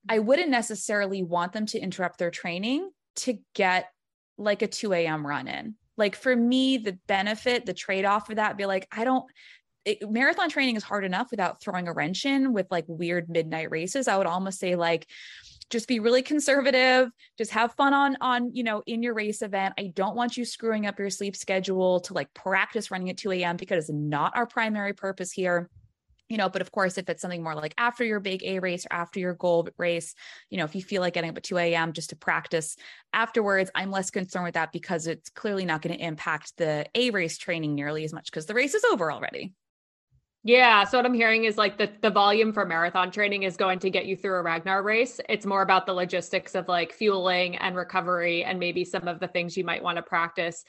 [0.09, 3.89] I wouldn't necessarily want them to interrupt their training to get
[4.37, 5.25] like a 2 a.m.
[5.25, 5.75] run in.
[5.97, 9.25] Like for me, the benefit, the trade off for that, be like, I don't,
[9.85, 13.71] it, marathon training is hard enough without throwing a wrench in with like weird midnight
[13.71, 14.07] races.
[14.07, 15.07] I would almost say, like,
[15.69, 19.73] just be really conservative just have fun on on you know in your race event
[19.79, 23.31] i don't want you screwing up your sleep schedule to like practice running at 2
[23.31, 25.69] a.m because it's not our primary purpose here
[26.29, 28.85] you know but of course if it's something more like after your big a race
[28.85, 30.15] or after your goal race
[30.49, 32.75] you know if you feel like getting up at 2 a.m just to practice
[33.13, 37.09] afterwards i'm less concerned with that because it's clearly not going to impact the a
[37.11, 39.53] race training nearly as much because the race is over already
[40.47, 40.83] yeah.
[40.83, 43.89] So what I'm hearing is like the the volume for marathon training is going to
[43.89, 45.19] get you through a Ragnar race.
[45.27, 49.27] It's more about the logistics of like fueling and recovery and maybe some of the
[49.27, 50.63] things you might want to practice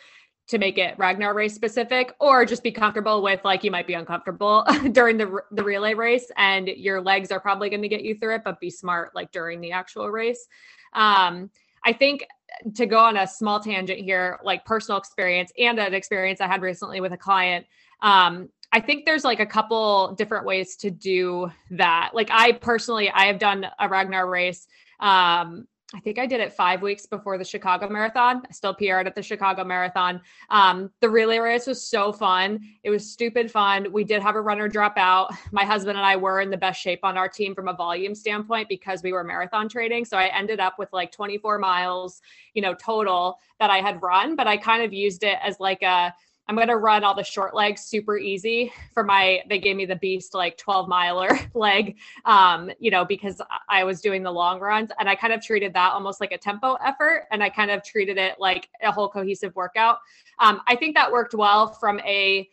[0.48, 3.94] to make it Ragnar race specific or just be comfortable with like you might be
[3.94, 8.16] uncomfortable during the the relay race and your legs are probably going to get you
[8.16, 10.46] through it but be smart like during the actual race.
[10.92, 11.50] Um
[11.84, 12.26] I think
[12.74, 16.62] to go on a small tangent here like personal experience and an experience I had
[16.62, 17.66] recently with a client
[18.02, 22.10] um I think there's like a couple different ways to do that.
[22.12, 24.66] Like I personally I have done a Ragnar race
[25.00, 28.42] um I think I did it five weeks before the Chicago Marathon.
[28.46, 30.20] I still PR'd at the Chicago Marathon.
[30.50, 32.60] Um, the relay race was so fun.
[32.82, 33.90] It was stupid fun.
[33.90, 35.32] We did have a runner drop out.
[35.52, 38.14] My husband and I were in the best shape on our team from a volume
[38.14, 40.04] standpoint because we were marathon trading.
[40.04, 42.20] So I ended up with like 24 miles,
[42.52, 45.80] you know, total that I had run, but I kind of used it as like
[45.82, 46.12] a
[46.48, 49.84] I'm going to run all the short legs super easy for my, they gave me
[49.84, 54.60] the beast like 12 miler leg, um, you know, because I was doing the long
[54.60, 57.24] runs and I kind of treated that almost like a tempo effort.
[57.32, 59.98] And I kind of treated it like a whole cohesive workout.
[60.38, 62.48] Um, I think that worked well from a,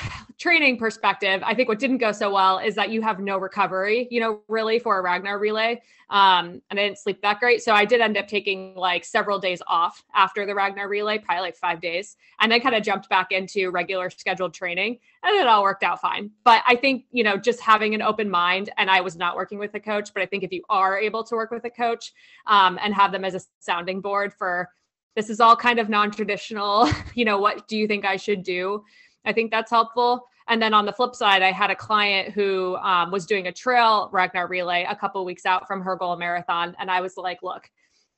[0.38, 4.08] training perspective, I think what didn't go so well is that you have no recovery,
[4.10, 5.82] you know, really for a Ragnar relay.
[6.08, 7.62] Um, and I didn't sleep that great.
[7.62, 11.42] So I did end up taking like several days off after the Ragnar relay, probably
[11.42, 15.46] like five days, and then kind of jumped back into regular scheduled training and it
[15.46, 16.30] all worked out fine.
[16.44, 19.58] But I think, you know, just having an open mind, and I was not working
[19.58, 22.12] with a coach, but I think if you are able to work with a coach
[22.46, 24.68] um, and have them as a sounding board for
[25.16, 28.84] this is all kind of non-traditional, you know, what do you think I should do?
[29.26, 30.26] I think that's helpful.
[30.48, 33.52] And then on the flip side, I had a client who um, was doing a
[33.52, 36.76] trail Ragnar relay a couple weeks out from her goal marathon.
[36.78, 37.68] And I was like, look,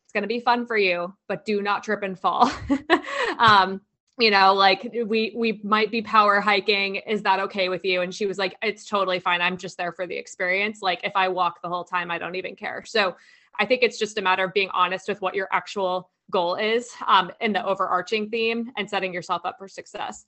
[0.04, 2.50] it's going to be fun for you, but do not trip and fall.
[3.38, 3.80] um,
[4.18, 6.96] you know, like we we might be power hiking.
[6.96, 8.02] Is that okay with you?
[8.02, 9.40] And she was like, it's totally fine.
[9.40, 10.80] I'm just there for the experience.
[10.82, 12.82] Like if I walk the whole time, I don't even care.
[12.84, 13.16] So
[13.60, 16.90] I think it's just a matter of being honest with what your actual goal is
[17.06, 20.26] um, in the overarching theme and setting yourself up for success.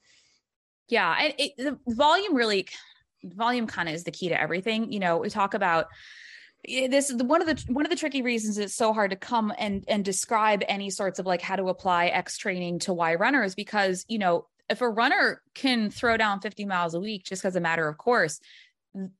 [0.91, 2.69] Yeah, and it, the volume really,
[3.25, 4.93] volume kind of is the key to everything.
[4.93, 5.87] You know, we talk about
[6.69, 9.17] eh, this is one of the one of the tricky reasons it's so hard to
[9.17, 13.15] come and and describe any sorts of like how to apply X training to Y
[13.15, 17.45] runners because you know if a runner can throw down 50 miles a week just
[17.45, 18.41] as a matter of course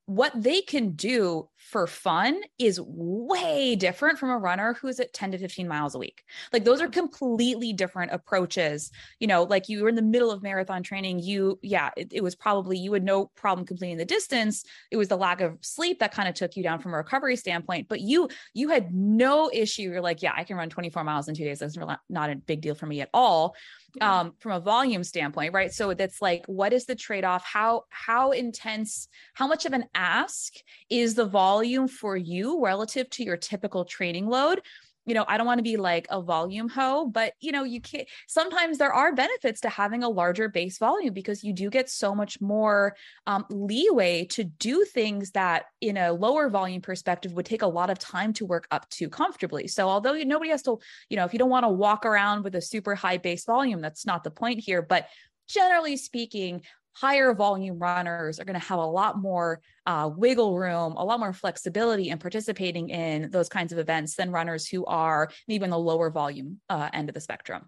[0.07, 5.31] what they can do for fun is way different from a runner who's at 10
[5.31, 6.25] to 15 miles a week.
[6.53, 8.91] Like those are completely different approaches.
[9.21, 12.25] You know, like you were in the middle of marathon training, you, yeah, it, it
[12.25, 14.65] was probably, you had no problem completing the distance.
[14.91, 17.37] It was the lack of sleep that kind of took you down from a recovery
[17.37, 19.83] standpoint, but you, you had no issue.
[19.83, 21.61] You're like, yeah, I can run 24 miles in two days.
[21.61, 21.79] That's
[22.09, 23.55] not a big deal for me at all
[24.01, 25.73] um, from a volume standpoint, right?
[25.73, 27.45] So that's like, what is the trade off?
[27.45, 29.09] How how intense?
[29.35, 30.55] How much of an ask
[30.89, 34.61] is the volume for you relative to your typical training load?
[35.07, 37.81] you know, I don't want to be like a volume hoe, but you know, you
[37.81, 41.89] can't sometimes there are benefits to having a larger base volume because you do get
[41.89, 42.95] so much more
[43.27, 47.91] um, leeway to do things that in a lower volume perspective would take a lot
[47.91, 49.67] of time to work up to comfortably.
[49.69, 52.55] So although nobody has to, you know, if you don't want to walk around with
[52.55, 55.09] a super high base volume, that's not the point here, but
[55.49, 56.63] generally speaking,
[57.01, 61.19] higher volume runners are going to have a lot more uh, wiggle room, a lot
[61.19, 65.71] more flexibility in participating in those kinds of events than runners who are maybe in
[65.71, 67.67] the lower volume uh, end of the spectrum.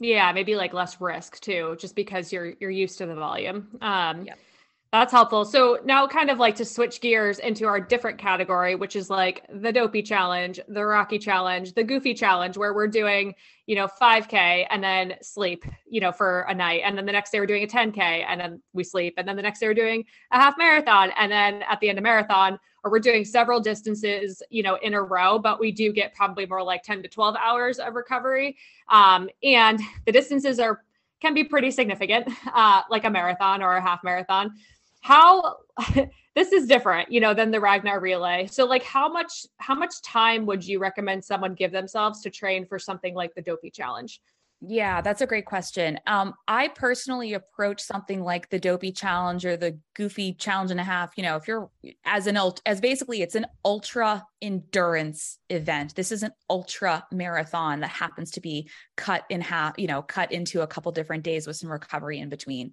[0.00, 3.68] Yeah, maybe like less risk too, just because you're you're used to the volume.
[3.80, 4.26] Um,
[4.92, 5.44] That's helpful.
[5.44, 9.44] So now kind of like to switch gears into our different category, which is like
[9.52, 13.34] the dopey challenge, the rocky challenge, the goofy challenge, where we're doing,
[13.66, 16.82] you know, 5K and then sleep, you know, for a night.
[16.84, 19.14] And then the next day we're doing a 10K and then we sleep.
[19.18, 21.10] And then the next day we're doing a half marathon.
[21.18, 24.94] And then at the end of marathon, or we're doing several distances, you know, in
[24.94, 28.56] a row, but we do get probably more like 10 to 12 hours of recovery.
[28.88, 30.82] Um, and the distances are
[31.20, 34.52] can be pretty significant, uh, like a marathon or a half marathon
[35.06, 35.58] how
[36.34, 38.48] this is different you know than the ragnar relay.
[38.50, 42.66] So like how much how much time would you recommend someone give themselves to train
[42.66, 44.20] for something like the dopey challenge
[44.68, 46.00] yeah, that's a great question.
[46.06, 50.84] Um, I personally approach something like the dopey challenge or the goofy challenge and a
[50.84, 51.12] half.
[51.16, 51.70] You know, if you're
[52.04, 55.94] as an ult as basically it's an ultra endurance event.
[55.94, 60.32] This is an ultra marathon that happens to be cut in half, you know, cut
[60.32, 62.72] into a couple different days with some recovery in between.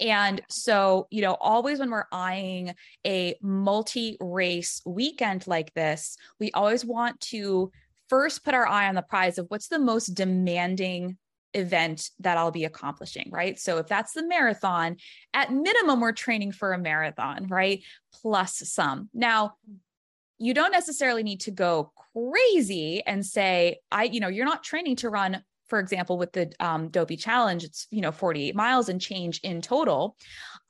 [0.00, 2.74] And so, you know, always when we're eyeing
[3.06, 7.70] a multi-race weekend like this, we always want to
[8.08, 11.16] first put our eye on the prize of what's the most demanding
[11.54, 13.58] event that I'll be accomplishing, right?
[13.58, 14.96] So if that's the marathon,
[15.32, 17.82] at minimum, we're training for a marathon, right?
[18.22, 19.08] Plus some.
[19.14, 19.54] Now,
[20.38, 24.96] you don't necessarily need to go crazy and say, I, you know, you're not training
[24.96, 29.00] to run for example, with the um, Dopey Challenge, it's you know 48 miles and
[29.00, 30.16] change in total.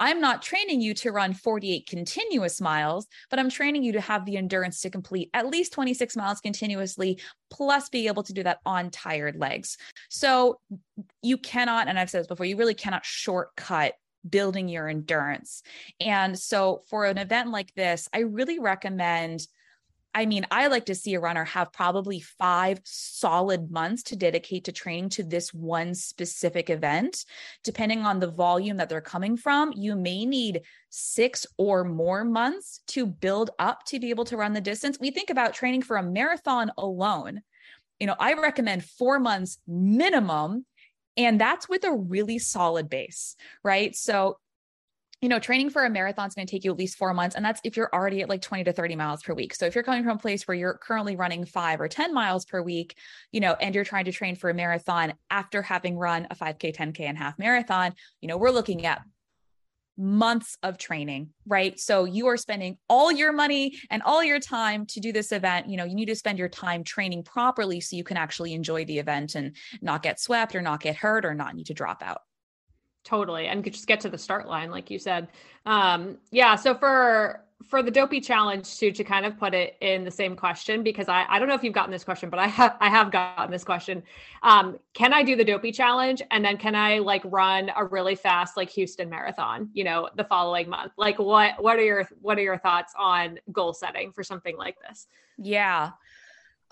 [0.00, 4.24] I'm not training you to run 48 continuous miles, but I'm training you to have
[4.24, 8.58] the endurance to complete at least 26 miles continuously, plus be able to do that
[8.66, 9.76] on tired legs.
[10.10, 10.60] So
[11.22, 13.94] you cannot, and I've said this before, you really cannot shortcut
[14.28, 15.62] building your endurance.
[16.00, 19.46] And so for an event like this, I really recommend
[20.14, 24.64] I mean, I like to see a runner have probably five solid months to dedicate
[24.64, 27.24] to training to this one specific event.
[27.64, 32.80] Depending on the volume that they're coming from, you may need six or more months
[32.88, 34.98] to build up to be able to run the distance.
[35.00, 37.42] We think about training for a marathon alone.
[37.98, 40.64] You know, I recommend four months minimum
[41.16, 43.94] and that's with a really solid base, right?
[43.94, 44.38] So
[45.24, 47.34] you know, training for a marathon is going to take you at least four months.
[47.34, 49.54] And that's if you're already at like 20 to 30 miles per week.
[49.54, 52.44] So if you're coming from a place where you're currently running five or 10 miles
[52.44, 52.94] per week,
[53.32, 56.76] you know, and you're trying to train for a marathon after having run a 5K,
[56.76, 59.00] 10K, and half marathon, you know, we're looking at
[59.96, 61.80] months of training, right?
[61.80, 65.70] So you are spending all your money and all your time to do this event.
[65.70, 68.84] You know, you need to spend your time training properly so you can actually enjoy
[68.84, 72.02] the event and not get swept or not get hurt or not need to drop
[72.02, 72.20] out
[73.04, 75.28] totally and just get to the start line like you said.
[75.66, 80.04] Um yeah so for for the dopey challenge too to kind of put it in
[80.04, 82.46] the same question because i i don't know if you've gotten this question but i
[82.46, 84.02] have i have gotten this question.
[84.42, 88.14] Um can i do the dopey challenge and then can i like run a really
[88.14, 90.92] fast like houston marathon you know the following month?
[90.96, 94.76] Like what what are your what are your thoughts on goal setting for something like
[94.86, 95.06] this?
[95.38, 95.90] Yeah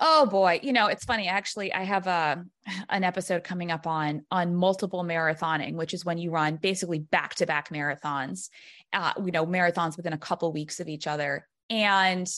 [0.05, 2.45] Oh boy, you know, it's funny actually I have a
[2.89, 7.69] an episode coming up on on multiple marathoning, which is when you run basically back-to-back
[7.69, 8.49] marathons.
[8.93, 11.47] Uh, you know, marathons within a couple weeks of each other.
[11.71, 12.29] And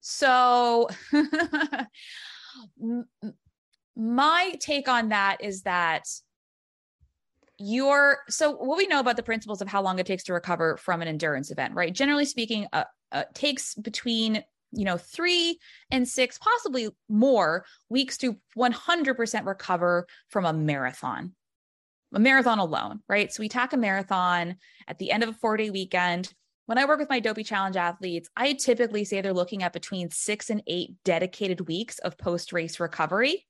[0.00, 0.88] so
[3.96, 6.02] my take on that is that
[7.58, 10.76] you're so what we know about the principles of how long it takes to recover
[10.78, 11.94] from an endurance event, right?
[11.94, 14.42] Generally speaking, uh, uh, takes between
[14.74, 15.58] you know, three
[15.90, 21.34] and six, possibly more weeks to 100% recover from a marathon,
[22.12, 23.32] a marathon alone, right?
[23.32, 24.56] So we tack a marathon
[24.88, 26.32] at the end of a four day weekend.
[26.66, 30.10] When I work with my Dopey Challenge athletes, I typically say they're looking at between
[30.10, 33.46] six and eight dedicated weeks of post race recovery.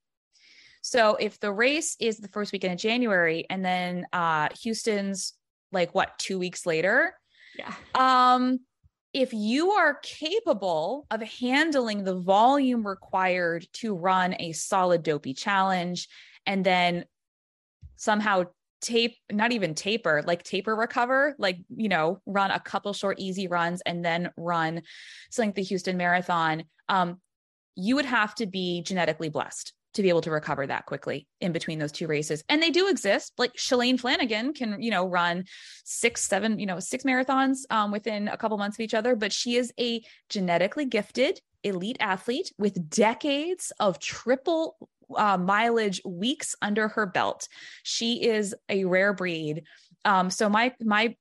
[0.80, 5.32] So if the race is the first weekend of January and then uh, Houston's
[5.72, 7.14] like what, two weeks later?
[7.56, 7.72] Yeah.
[7.94, 8.60] Um,
[9.14, 16.08] if you are capable of handling the volume required to run a solid dopey challenge
[16.46, 17.04] and then
[17.96, 18.44] somehow
[18.80, 23.46] tape not even taper like taper recover like you know run a couple short easy
[23.46, 24.82] runs and then run
[25.30, 27.18] something like the houston marathon um
[27.76, 31.52] you would have to be genetically blessed to be able to recover that quickly in
[31.52, 32.44] between those two races.
[32.48, 33.32] And they do exist.
[33.38, 35.44] Like Shalane Flanagan can, you know, run
[35.84, 39.32] six, seven, you know, six marathons um, within a couple months of each other, but
[39.32, 44.76] she is a genetically gifted elite athlete with decades of triple
[45.16, 47.48] uh, mileage weeks under her belt.
[47.82, 49.64] She is a rare breed.
[50.04, 51.16] Um, so my my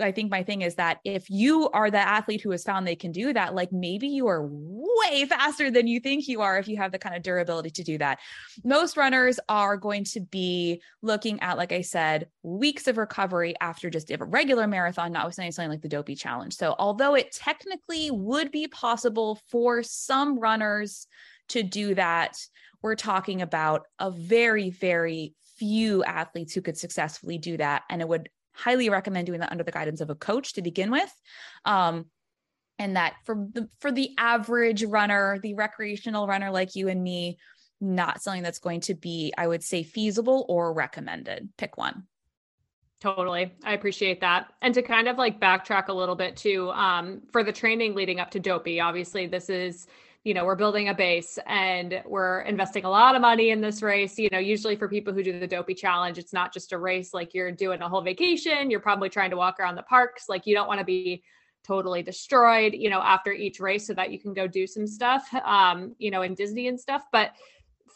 [0.00, 2.96] I think my thing is that if you are the athlete who has found they
[2.96, 6.68] can do that, like maybe you are way faster than you think you are if
[6.68, 8.18] you have the kind of durability to do that.
[8.64, 13.90] Most runners are going to be looking at, like I said, weeks of recovery after
[13.90, 16.54] just a regular marathon, notwithstanding something like the Dopey Challenge.
[16.54, 21.06] So, although it technically would be possible for some runners
[21.48, 22.36] to do that,
[22.82, 27.82] we're talking about a very, very few athletes who could successfully do that.
[27.90, 28.28] And it would
[28.58, 31.12] highly recommend doing that under the guidance of a coach to begin with.
[31.64, 32.06] Um,
[32.78, 37.38] and that for the for the average runner, the recreational runner like you and me,
[37.80, 41.48] not something that's going to be, I would say, feasible or recommended.
[41.56, 42.04] Pick one.
[43.00, 43.52] Totally.
[43.64, 44.52] I appreciate that.
[44.60, 48.18] And to kind of like backtrack a little bit too, um, for the training leading
[48.18, 49.86] up to Dopey, obviously this is
[50.28, 53.80] you know, we're building a base and we're investing a lot of money in this
[53.80, 54.18] race.
[54.18, 57.14] You know, usually for people who do the Dopey Challenge, it's not just a race
[57.14, 58.70] like you're doing a whole vacation.
[58.70, 60.28] You're probably trying to walk around the parks.
[60.28, 61.22] Like you don't want to be
[61.66, 65.26] totally destroyed, you know, after each race so that you can go do some stuff,
[65.46, 67.04] um, you know, in Disney and stuff.
[67.10, 67.32] But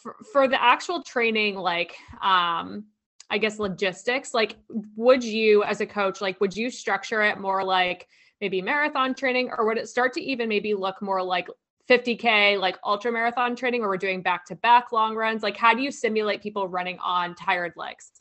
[0.03, 2.87] for, for the actual training, like, um,
[3.29, 4.57] I guess logistics, like,
[4.97, 8.09] would you as a coach, like, would you structure it more like,
[8.41, 11.47] maybe marathon training or would it start to even maybe look more like
[11.89, 15.75] 50k like ultra marathon training where we're doing back to back long runs like how
[15.75, 18.13] do you simulate people running on tired legs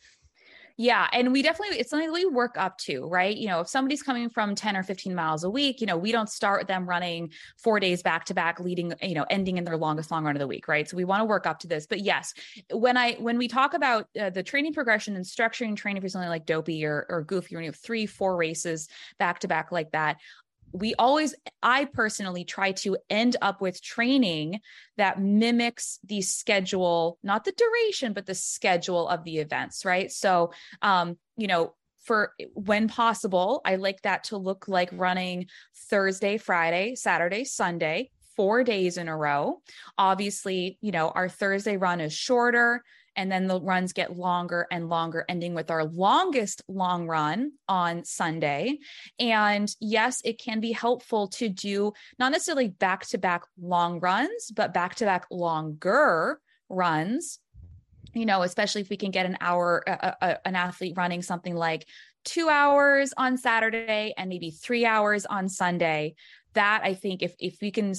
[0.81, 1.07] yeah.
[1.13, 3.37] And we definitely, it's something we work up to, right?
[3.37, 6.11] You know, if somebody's coming from 10 or 15 miles a week, you know, we
[6.11, 9.77] don't start them running four days back to back, leading, you know, ending in their
[9.77, 10.89] longest long run of the week, right?
[10.89, 11.85] So we want to work up to this.
[11.85, 12.33] But yes,
[12.71, 16.29] when I, when we talk about uh, the training progression and structuring training for something
[16.29, 18.87] like Dopey or, or Goofy, when you have three, four races
[19.19, 20.17] back to back like that,
[20.73, 24.59] we always i personally try to end up with training
[24.97, 30.11] that mimics the schedule not the duration but the schedule of the events right?
[30.11, 30.51] So
[30.81, 35.45] um you know for when possible i like that to look like running
[35.89, 39.61] thursday friday saturday sunday four days in a row.
[39.97, 42.83] Obviously you know our thursday run is shorter
[43.15, 48.05] and then the runs get longer and longer, ending with our longest long run on
[48.05, 48.79] Sunday.
[49.19, 54.51] And yes, it can be helpful to do not necessarily back to back long runs,
[54.55, 56.39] but back to back longer
[56.69, 57.39] runs.
[58.13, 61.55] You know, especially if we can get an hour, a, a, an athlete running something
[61.55, 61.87] like
[62.25, 66.15] two hours on Saturday and maybe three hours on Sunday.
[66.53, 67.93] That I think if if we can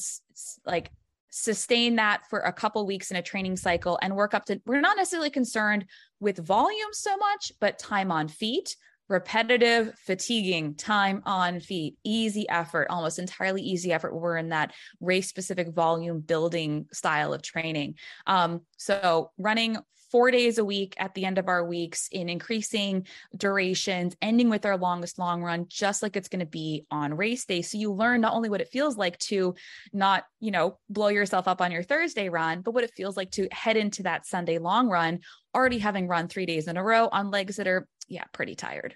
[0.67, 0.91] like
[1.35, 4.83] sustain that for a couple weeks in a training cycle and work up to we're
[4.83, 5.87] not necessarily concerned
[6.21, 8.77] with volume so much but time on feet
[9.09, 15.29] repetitive fatiguing time on feet easy effort almost entirely easy effort we're in that race
[15.29, 17.95] specific volume building style of training.
[18.27, 19.79] Um, so running
[20.13, 24.67] four days a week at the end of our weeks in increasing durations, ending with
[24.67, 27.63] our longest long run, just like it's going to be on race day.
[27.63, 29.55] So you learn not only what it feels like to
[29.93, 33.31] not, you know, blow yourself up on your Thursday run, but what it feels like
[33.33, 35.21] to head into that Sunday long run,
[35.55, 38.95] already having run three days in a row on legs that are, yeah, pretty tired.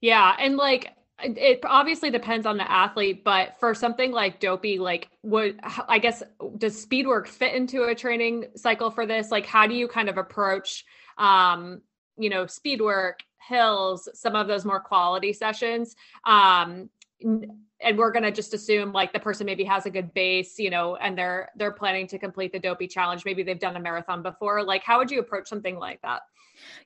[0.00, 0.34] Yeah.
[0.38, 5.54] And like, it obviously depends on the athlete, but for something like dopey, like what
[5.88, 6.22] I guess
[6.56, 9.30] does speed work fit into a training cycle for this?
[9.30, 10.84] Like, how do you kind of approach,
[11.16, 11.82] um,
[12.16, 15.96] you know, speed work, hills, some of those more quality sessions?
[16.24, 16.88] Um,
[17.20, 20.70] and we're going to just assume like the person maybe has a good base you
[20.70, 24.22] know and they're they're planning to complete the dopey challenge maybe they've done a marathon
[24.22, 26.22] before like how would you approach something like that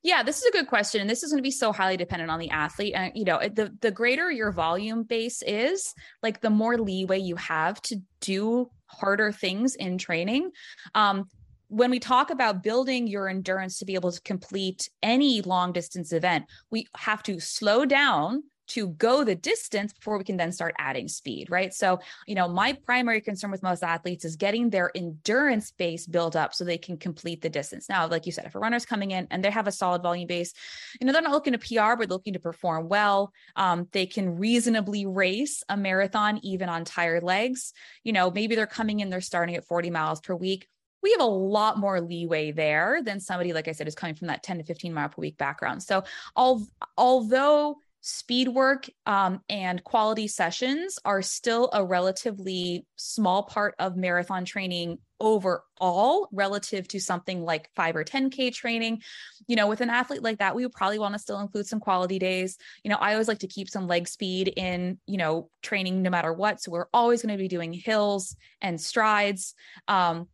[0.03, 2.31] yeah, this is a good question, and this is going to be so highly dependent
[2.31, 2.95] on the athlete.
[2.95, 7.37] And you know, the the greater your volume base is, like the more leeway you
[7.37, 10.51] have to do harder things in training.
[10.95, 11.29] Um,
[11.69, 16.13] when we talk about building your endurance to be able to complete any long distance
[16.13, 18.43] event, we have to slow down
[18.73, 21.75] to go the distance before we can then start adding speed, right?
[21.75, 26.37] So, you know, my primary concern with most athletes is getting their endurance base built
[26.37, 27.89] up so they can complete the distance.
[27.89, 30.27] Now, like you said, if a runner's coming in and they have a solid volume
[30.27, 30.55] base,
[31.01, 33.33] you know, they're not looking to PR, but they're looking to perform well.
[33.57, 37.75] Um, they can reasonably race a marathon even on tired legs.
[38.05, 40.67] You know, maybe they're coming in, they're starting at 40 miles per week
[41.03, 44.29] we have a lot more leeway there than somebody like i said is coming from
[44.29, 46.05] that 10 to 15 mile per week background so
[46.37, 46.67] al-
[46.97, 54.45] although speed work um, and quality sessions are still a relatively small part of marathon
[54.45, 59.03] training overall relative to something like 5 or 10k training.
[59.47, 61.79] You know with an athlete like that we would probably want to still include some
[61.79, 62.59] quality days.
[62.83, 66.11] You know i always like to keep some leg speed in you know training no
[66.11, 69.55] matter what so we're always going to be doing hills and strides.
[69.87, 70.27] Um,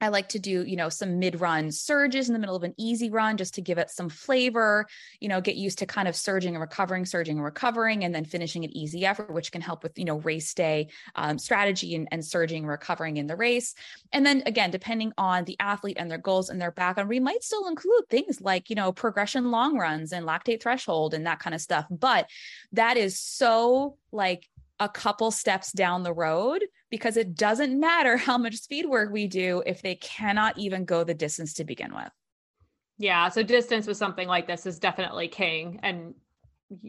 [0.00, 3.10] I like to do, you know, some mid-run surges in the middle of an easy
[3.10, 4.86] run just to give it some flavor,
[5.20, 8.24] you know, get used to kind of surging and recovering, surging and recovering, and then
[8.24, 12.08] finishing an easy effort, which can help with, you know, race day um, strategy and,
[12.10, 13.74] and surging and recovering in the race.
[14.12, 17.42] And then again, depending on the athlete and their goals and their background, we might
[17.42, 21.54] still include things like, you know, progression long runs and lactate threshold and that kind
[21.54, 21.86] of stuff.
[21.90, 22.28] But
[22.72, 24.48] that is so like
[24.78, 29.26] a couple steps down the road because it doesn't matter how much speed work we
[29.26, 32.10] do if they cannot even go the distance to begin with.
[32.98, 36.14] Yeah, so distance with something like this is definitely king and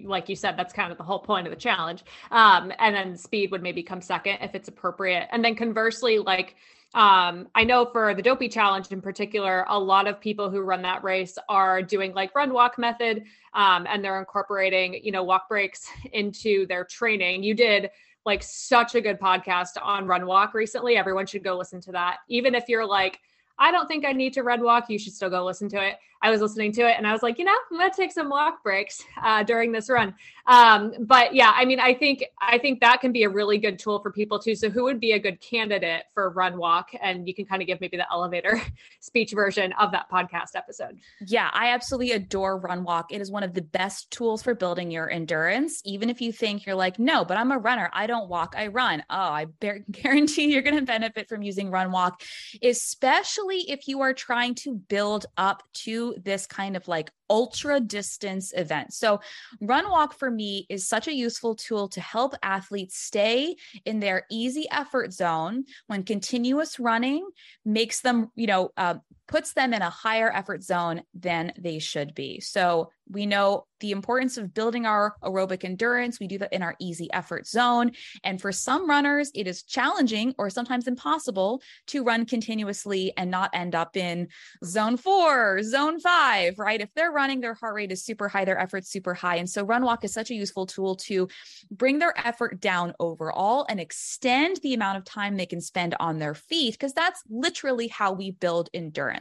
[0.03, 2.03] like you said that's kind of the whole point of the challenge.
[2.29, 5.27] Um and then speed would maybe come second if it's appropriate.
[5.31, 6.55] And then conversely like
[6.93, 10.81] um, I know for the dopey challenge in particular, a lot of people who run
[10.81, 13.23] that race are doing like run walk method,
[13.53, 17.43] um, and they're incorporating, you know, walk breaks into their training.
[17.43, 17.91] You did
[18.25, 20.95] like such a good podcast on run walk recently.
[20.95, 22.17] Everyone should go listen to that.
[22.27, 23.19] Even if you're like,
[23.57, 25.97] I don't think I need to run walk, you should still go listen to it.
[26.21, 28.29] I was listening to it and I was like, you know, I'm gonna take some
[28.29, 30.13] walk breaks uh, during this run.
[30.47, 33.79] Um, but yeah, I mean, I think I think that can be a really good
[33.79, 34.55] tool for people too.
[34.55, 36.89] So who would be a good candidate for run walk?
[37.01, 38.61] And you can kind of give maybe the elevator
[38.99, 40.99] speech version of that podcast episode.
[41.25, 43.11] Yeah, I absolutely adore run walk.
[43.11, 45.81] It is one of the best tools for building your endurance.
[45.85, 48.67] Even if you think you're like, no, but I'm a runner, I don't walk, I
[48.67, 49.03] run.
[49.09, 49.45] Oh, I
[49.91, 52.21] guarantee you're going to benefit from using run walk,
[52.63, 58.53] especially if you are trying to build up to this kind of like ultra distance
[58.55, 58.93] event.
[58.93, 59.21] So,
[59.61, 63.55] run walk for me is such a useful tool to help athletes stay
[63.85, 67.27] in their easy effort zone when continuous running
[67.65, 68.95] makes them, you know, uh,
[69.31, 72.39] puts them in a higher effort zone than they should be.
[72.39, 76.19] So, we know the importance of building our aerobic endurance.
[76.19, 77.91] We do that in our easy effort zone.
[78.23, 83.49] And for some runners, it is challenging or sometimes impossible to run continuously and not
[83.53, 84.29] end up in
[84.63, 86.79] zone four, zone five, right?
[86.79, 89.37] If they're running, their heart rate is super high, their effort's super high.
[89.37, 91.27] And so run walk is such a useful tool to
[91.69, 96.19] bring their effort down overall and extend the amount of time they can spend on
[96.19, 99.20] their feet, because that's literally how we build endurance.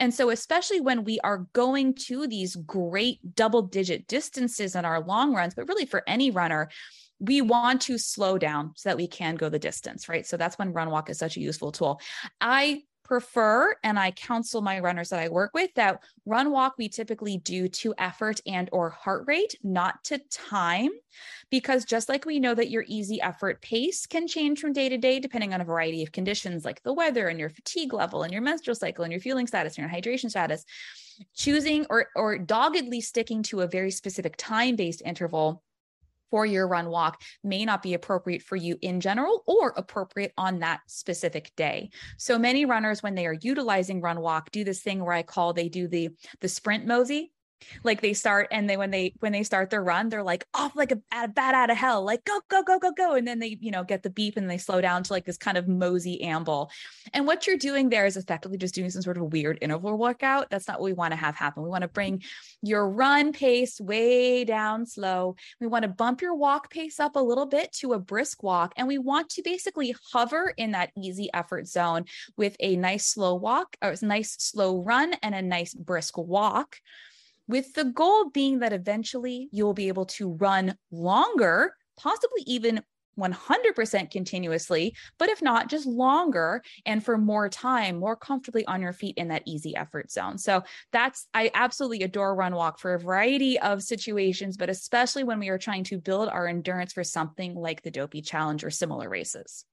[0.00, 5.02] And so, especially when we are going to these great double digit distances in our
[5.02, 6.68] long runs, but really for any runner,
[7.18, 10.26] we want to slow down so that we can go the distance, right?
[10.26, 12.00] So that's when run walk is such a useful tool.
[12.40, 16.88] I prefer and I counsel my runners that I work with that run walk we
[16.88, 20.90] typically do to effort and or heart rate, not to time,
[21.50, 24.98] because just like we know that your easy effort pace can change from day to
[24.98, 28.32] day depending on a variety of conditions like the weather and your fatigue level and
[28.32, 30.64] your menstrual cycle and your fueling status and your hydration status,
[31.34, 35.62] choosing or or doggedly sticking to a very specific time-based interval
[36.32, 40.60] for your run walk may not be appropriate for you in general or appropriate on
[40.60, 41.90] that specific day.
[42.16, 45.52] So many runners when they are utilizing run walk do this thing where I call
[45.52, 46.08] they do the
[46.40, 47.32] the sprint mosey
[47.84, 50.74] like they start and they when they when they start their run they're like off
[50.76, 53.38] like a, a bat out of hell like go go go go go and then
[53.38, 55.68] they you know get the beep and they slow down to like this kind of
[55.68, 56.70] mosey amble.
[57.12, 60.50] And what you're doing there is effectively just doing some sort of weird interval workout.
[60.50, 61.62] That's not what we want to have happen.
[61.62, 62.22] We want to bring
[62.62, 65.36] your run pace way down slow.
[65.60, 68.72] We want to bump your walk pace up a little bit to a brisk walk
[68.76, 72.04] and we want to basically hover in that easy effort zone
[72.36, 76.76] with a nice slow walk or a nice slow run and a nice brisk walk
[77.52, 82.82] with the goal being that eventually you'll be able to run longer, possibly even
[83.18, 88.94] 100% continuously, but if not, just longer and for more time, more comfortably on your
[88.94, 90.38] feet in that easy effort zone.
[90.38, 95.38] So that's, I absolutely adore Run Walk for a variety of situations, but especially when
[95.38, 99.10] we are trying to build our endurance for something like the Dopey Challenge or similar
[99.10, 99.66] races.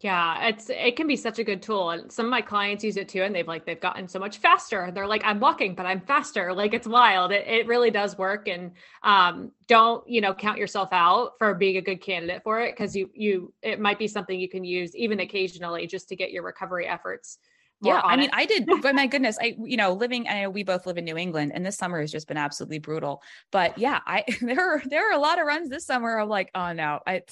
[0.00, 1.90] Yeah, it's it can be such a good tool.
[1.90, 4.38] And some of my clients use it too, and they've like they've gotten so much
[4.38, 4.92] faster.
[4.94, 6.54] They're like, I'm walking, but I'm faster.
[6.54, 7.32] Like it's wild.
[7.32, 8.46] It, it really does work.
[8.46, 8.72] And
[9.02, 12.94] um, don't you know count yourself out for being a good candidate for it because
[12.94, 16.44] you you it might be something you can use even occasionally just to get your
[16.44, 17.38] recovery efforts.
[17.80, 18.66] Yeah, I mean, I did.
[18.82, 20.28] But my goodness, I you know living.
[20.28, 22.78] I know we both live in New England, and this summer has just been absolutely
[22.78, 23.22] brutal.
[23.50, 26.18] But yeah, I there are there are a lot of runs this summer.
[26.18, 27.22] I'm like, oh no, I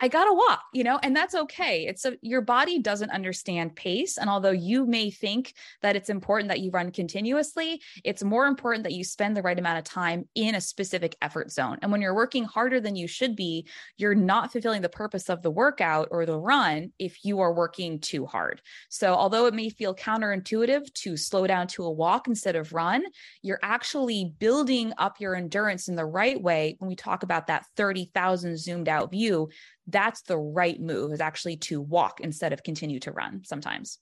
[0.00, 1.86] I gotta walk, you know, and that's okay.
[1.86, 4.16] It's a, your body doesn't understand pace.
[4.16, 8.84] And although you may think that it's important that you run continuously, it's more important
[8.84, 11.78] that you spend the right amount of time in a specific effort zone.
[11.82, 15.42] And when you're working harder than you should be, you're not fulfilling the purpose of
[15.42, 18.62] the workout or the run if you are working too hard.
[18.88, 23.02] So although it may feel counterintuitive to slow down to a walk instead of run,
[23.42, 27.66] you're actually building up your endurance in the right way when we talk about that
[27.76, 29.48] 30,000 zoomed out view
[29.88, 33.98] that's the right move is actually to walk instead of continue to run sometimes.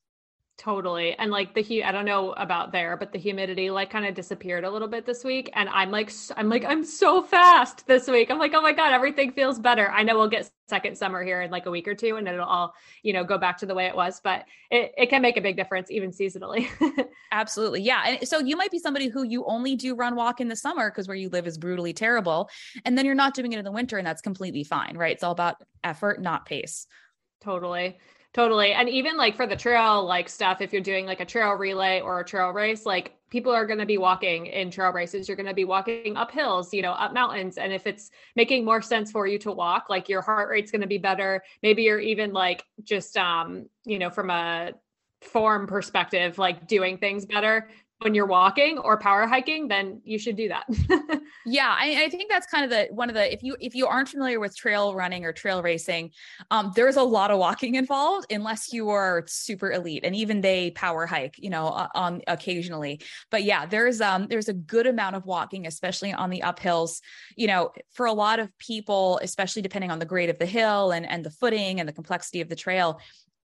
[0.58, 1.14] Totally.
[1.18, 4.14] And like the heat, I don't know about there, but the humidity like kind of
[4.14, 5.50] disappeared a little bit this week.
[5.52, 8.30] And I'm like, I'm like, I'm so fast this week.
[8.30, 9.90] I'm like, oh my God, everything feels better.
[9.90, 12.46] I know we'll get second summer here in like a week or two and it'll
[12.46, 15.36] all, you know, go back to the way it was, but it, it can make
[15.36, 16.66] a big difference even seasonally.
[17.32, 17.82] Absolutely.
[17.82, 18.02] Yeah.
[18.06, 20.90] And so you might be somebody who you only do run walk in the summer
[20.90, 22.48] because where you live is brutally terrible.
[22.86, 25.12] And then you're not doing it in the winter and that's completely fine, right?
[25.12, 26.86] It's all about effort, not pace.
[27.42, 27.98] Totally.
[28.36, 28.74] Totally.
[28.74, 32.02] And even like for the trail like stuff, if you're doing like a trail relay
[32.02, 35.26] or a trail race, like people are going to be walking in trail races.
[35.26, 37.56] You're going to be walking up hills, you know, up mountains.
[37.56, 40.82] And if it's making more sense for you to walk, like your heart rate's going
[40.82, 41.42] to be better.
[41.62, 44.72] Maybe you're even like just, um, you know, from a
[45.22, 47.70] form perspective, like doing things better
[48.00, 50.66] when you're walking or power hiking, then you should do that.
[51.46, 53.86] yeah, I, I, think that's kind of the one of the if you if you
[53.86, 56.10] aren't familiar with trail running or trail racing,
[56.50, 60.72] um, there's a lot of walking involved unless you are super elite, and even they
[60.72, 63.00] power hike, you know, on occasionally.
[63.30, 67.00] But yeah, there's um there's a good amount of walking, especially on the uphills.
[67.34, 70.90] You know, for a lot of people, especially depending on the grade of the hill
[70.90, 73.00] and and the footing and the complexity of the trail,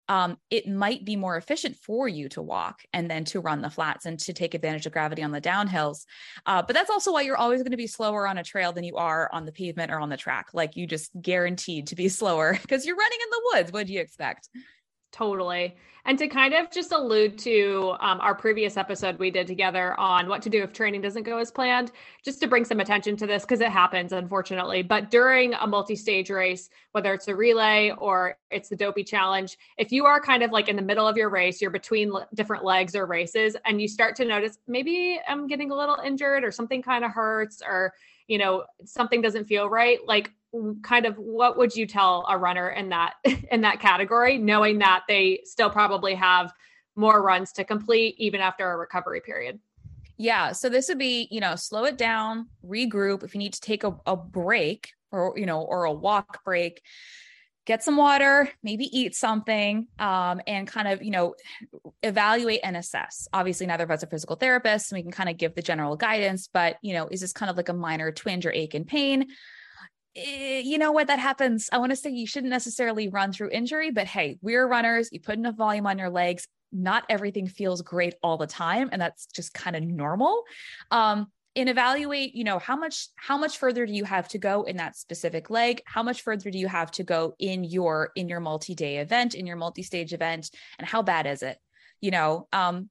[0.09, 3.70] um, it might be more efficient for you to walk and then to run the
[3.70, 6.04] flats and to take advantage of gravity on the downhills.
[6.44, 8.84] Uh, but that's also why you're always going to be slower on a trail than
[8.84, 10.48] you are on the pavement or on the track.
[10.52, 13.72] Like you just guaranteed to be slower because you're running in the woods.
[13.72, 14.48] What do you expect?
[15.16, 15.74] Totally.
[16.04, 20.28] And to kind of just allude to um, our previous episode we did together on
[20.28, 21.90] what to do if training doesn't go as planned,
[22.22, 24.82] just to bring some attention to this because it happens, unfortunately.
[24.82, 29.56] But during a multi stage race, whether it's a relay or it's the dopey challenge,
[29.78, 32.62] if you are kind of like in the middle of your race, you're between different
[32.62, 36.52] legs or races, and you start to notice maybe I'm getting a little injured or
[36.52, 37.94] something kind of hurts or
[38.28, 40.30] you know something doesn't feel right like
[40.82, 43.14] kind of what would you tell a runner in that
[43.50, 46.52] in that category knowing that they still probably have
[46.94, 49.59] more runs to complete even after a recovery period
[50.16, 53.61] yeah so this would be you know slow it down regroup if you need to
[53.61, 56.80] take a, a break or you know or a walk break
[57.66, 61.34] get some water, maybe eat something, um, and kind of, you know,
[62.02, 63.28] evaluate and assess.
[63.32, 65.96] Obviously, neither of us are physical therapists, and we can kind of give the general
[65.96, 68.86] guidance, but, you know, is this kind of like a minor twinge or ache and
[68.86, 69.26] pain?
[70.16, 71.68] Eh, you know what that happens.
[71.70, 75.20] I want to say you shouldn't necessarily run through injury but hey we're runners you
[75.20, 79.26] put enough volume on your legs not everything feels great all the time and that's
[79.26, 80.44] just kind of normal.
[80.90, 84.64] Um, and evaluate you know how much how much further do you have to go
[84.64, 85.82] in that specific leg?
[85.86, 89.46] How much further do you have to go in your in your multi-day event in
[89.46, 91.58] your multi-stage event and how bad is it?
[92.00, 92.90] You know um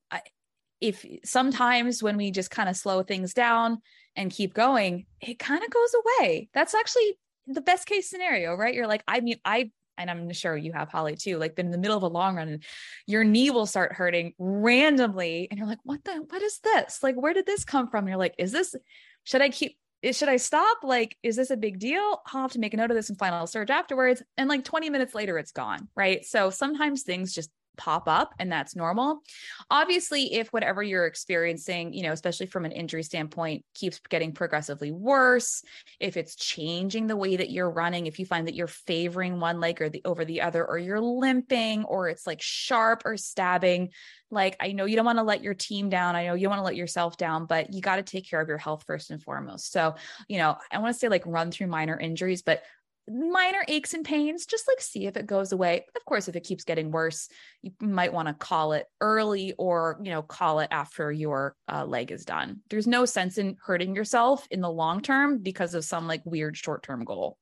[0.82, 3.82] if sometimes when we just kind of slow things down
[4.16, 6.50] and keep going, it kind of goes away.
[6.54, 7.18] That's actually
[7.48, 8.74] the best case scenario, right?
[8.74, 11.72] You're like, I mean, I, and I'm sure you have Holly too, like been in
[11.72, 12.60] the middle of a long run
[13.08, 15.48] your knee will start hurting randomly.
[15.50, 17.02] And you're like, what the, what is this?
[17.02, 18.00] Like, where did this come from?
[18.00, 18.76] And you're like, is this,
[19.24, 19.78] should I keep,
[20.12, 20.80] should I stop?
[20.84, 22.22] Like, is this a big deal?
[22.34, 24.22] I'll have to make a note of this and final surge afterwards.
[24.38, 25.88] And like 20 minutes later, it's gone.
[25.96, 26.26] Right.
[26.26, 29.22] So sometimes things just pop up and that's normal.
[29.70, 34.92] Obviously, if whatever you're experiencing, you know, especially from an injury standpoint, keeps getting progressively
[34.92, 35.64] worse,
[36.00, 39.60] if it's changing the way that you're running, if you find that you're favoring one
[39.60, 43.90] leg or the over the other or you're limping or it's like sharp or stabbing,
[44.32, 46.16] like I know you don't want to let your team down.
[46.16, 48.42] I know you don't want to let yourself down, but you got to take care
[48.42, 49.72] of your health first and foremost.
[49.72, 49.96] So,
[50.28, 52.64] you know, I want to say like run through minor injuries, but
[53.08, 55.86] minor aches and pains, just like see if it goes away.
[55.96, 57.30] Of course, if it keeps getting worse,
[57.62, 61.86] you might want to call it early or, you know, call it after your uh,
[61.86, 62.62] leg is done.
[62.70, 66.58] There's no sense in hurting yourself in the long term because of some like weird
[66.58, 67.38] short term goal.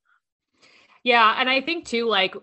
[1.03, 1.35] Yeah.
[1.37, 2.35] And I think too, like,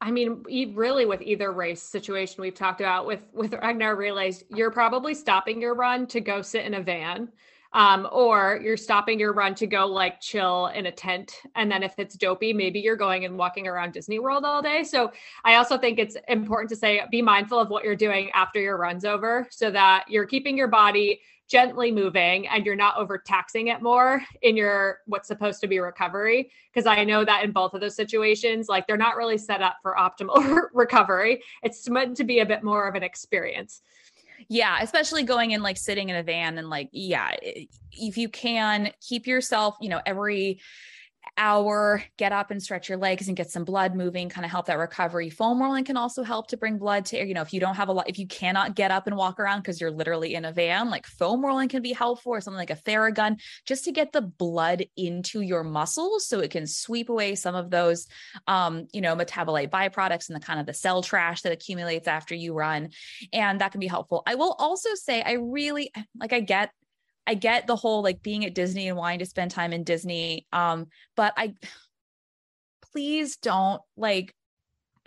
[0.00, 4.70] I mean, really with either race situation we've talked about with with Ragnar relays, you're
[4.70, 7.28] probably stopping your run to go sit in a van
[7.72, 11.42] um, or you're stopping your run to go like chill in a tent.
[11.54, 14.84] And then if it's dopey, maybe you're going and walking around Disney World all day.
[14.84, 15.12] So
[15.44, 18.76] I also think it's important to say be mindful of what you're doing after your
[18.76, 23.80] run's over so that you're keeping your body gently moving and you're not overtaxing it
[23.80, 27.80] more in your what's supposed to be recovery because i know that in both of
[27.80, 32.40] those situations like they're not really set up for optimal recovery it's meant to be
[32.40, 33.82] a bit more of an experience
[34.48, 37.32] yeah, especially going in like sitting in a van and like, yeah,
[37.92, 40.60] if you can keep yourself, you know, every
[41.36, 44.66] hour, get up and stretch your legs and get some blood moving, kind of help
[44.66, 45.30] that recovery.
[45.30, 47.88] Foam rolling can also help to bring blood to, you know, if you don't have
[47.88, 50.52] a lot, if you cannot get up and walk around because you're literally in a
[50.52, 54.12] van, like foam rolling can be helpful or something like a Theragun just to get
[54.12, 58.06] the blood into your muscles so it can sweep away some of those,
[58.46, 62.34] um, you know, metabolite byproducts and the kind of the cell trash that accumulates after
[62.34, 62.90] you run.
[63.32, 64.22] And that can be helpful.
[64.26, 66.70] I will also say, I really like, I get
[67.26, 70.46] I get the whole like being at Disney and wanting to spend time in Disney.
[70.52, 71.54] Um, but I
[72.92, 74.34] please don't like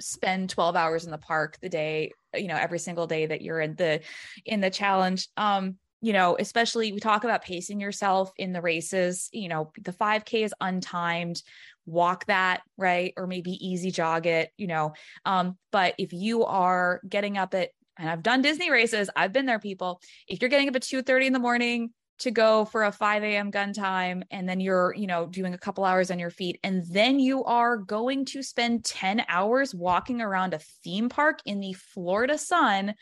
[0.02, 3.60] spend 12 hours in the park the day, you know, every single day that you're
[3.60, 4.02] in the
[4.46, 5.28] in the challenge.
[5.38, 9.92] Um, you know, especially we talk about pacing yourself in the races, you know, the
[9.92, 11.42] 5K is untimed,
[11.86, 13.14] walk that, right?
[13.18, 14.94] Or maybe easy jog it, you know.
[15.26, 19.46] Um, but if you are getting up at and I've done Disney races, I've been
[19.46, 20.00] there, people.
[20.26, 21.90] If you're getting up at 2 30 in the morning,
[22.20, 23.50] to go for a 5 a.m.
[23.50, 26.60] gun time and then you're, you know, doing a couple hours on your feet.
[26.64, 31.60] And then you are going to spend 10 hours walking around a theme park in
[31.60, 32.96] the Florida sun.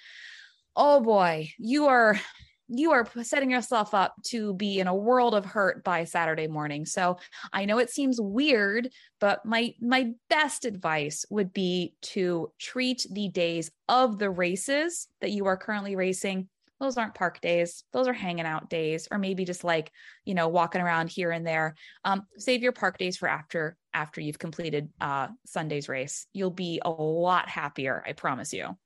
[0.76, 2.20] Oh boy, you are
[2.70, 6.86] you are setting yourself up to be in a world of hurt by Saturday morning.
[6.86, 7.18] So
[7.54, 8.90] I know it seems weird,
[9.20, 15.32] but my my best advice would be to treat the days of the races that
[15.32, 16.50] you are currently racing
[16.80, 17.84] those aren't park days.
[17.94, 19.92] Those are hanging out days or maybe just like
[20.26, 21.76] you know walking around here and there.
[22.04, 26.28] Um, save your park days for after after you've completed uh, sunday's race.
[26.34, 28.78] You'll be a lot happier i promise you.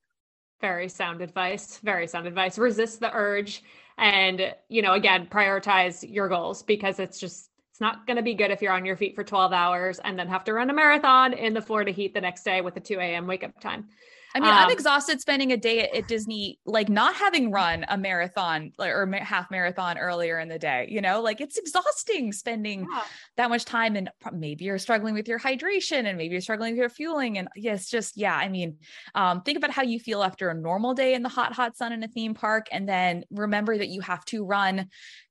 [0.62, 2.58] Very sound advice very sound advice.
[2.58, 3.64] Resist the urge
[3.98, 8.34] and you know again prioritize your goals because it's just it's not going to be
[8.34, 10.74] good if you're on your feet for 12 hours and then have to run a
[10.74, 13.88] marathon in the florida heat the next day with a 2 a.m wake up time
[14.34, 17.86] I mean, um, I'm exhausted spending a day at, at, Disney, like not having run
[17.88, 20.88] a marathon or half marathon earlier in the day.
[20.90, 23.04] You know, like it's exhausting spending yeah.
[23.38, 23.96] that much time.
[23.96, 27.38] And maybe you're struggling with your hydration, and maybe you're struggling with your fueling.
[27.38, 28.36] And yes, just yeah.
[28.36, 28.78] I mean,
[29.16, 31.94] um, think about how you feel after a normal day in the hot, hot sun
[31.94, 34.88] in a theme park, and then remember that you have to run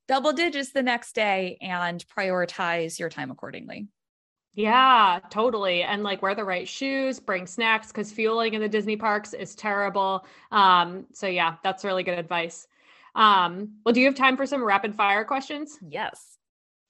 [0.09, 3.87] double digits the next day and prioritize your time accordingly.
[4.55, 5.83] Yeah, totally.
[5.83, 9.55] And like wear the right shoes, bring snacks because fueling in the Disney parks is
[9.55, 10.27] terrible.
[10.51, 12.67] Um, so yeah, that's really good advice.
[13.15, 15.79] Um, well, do you have time for some rapid fire questions?
[15.89, 16.39] Yes.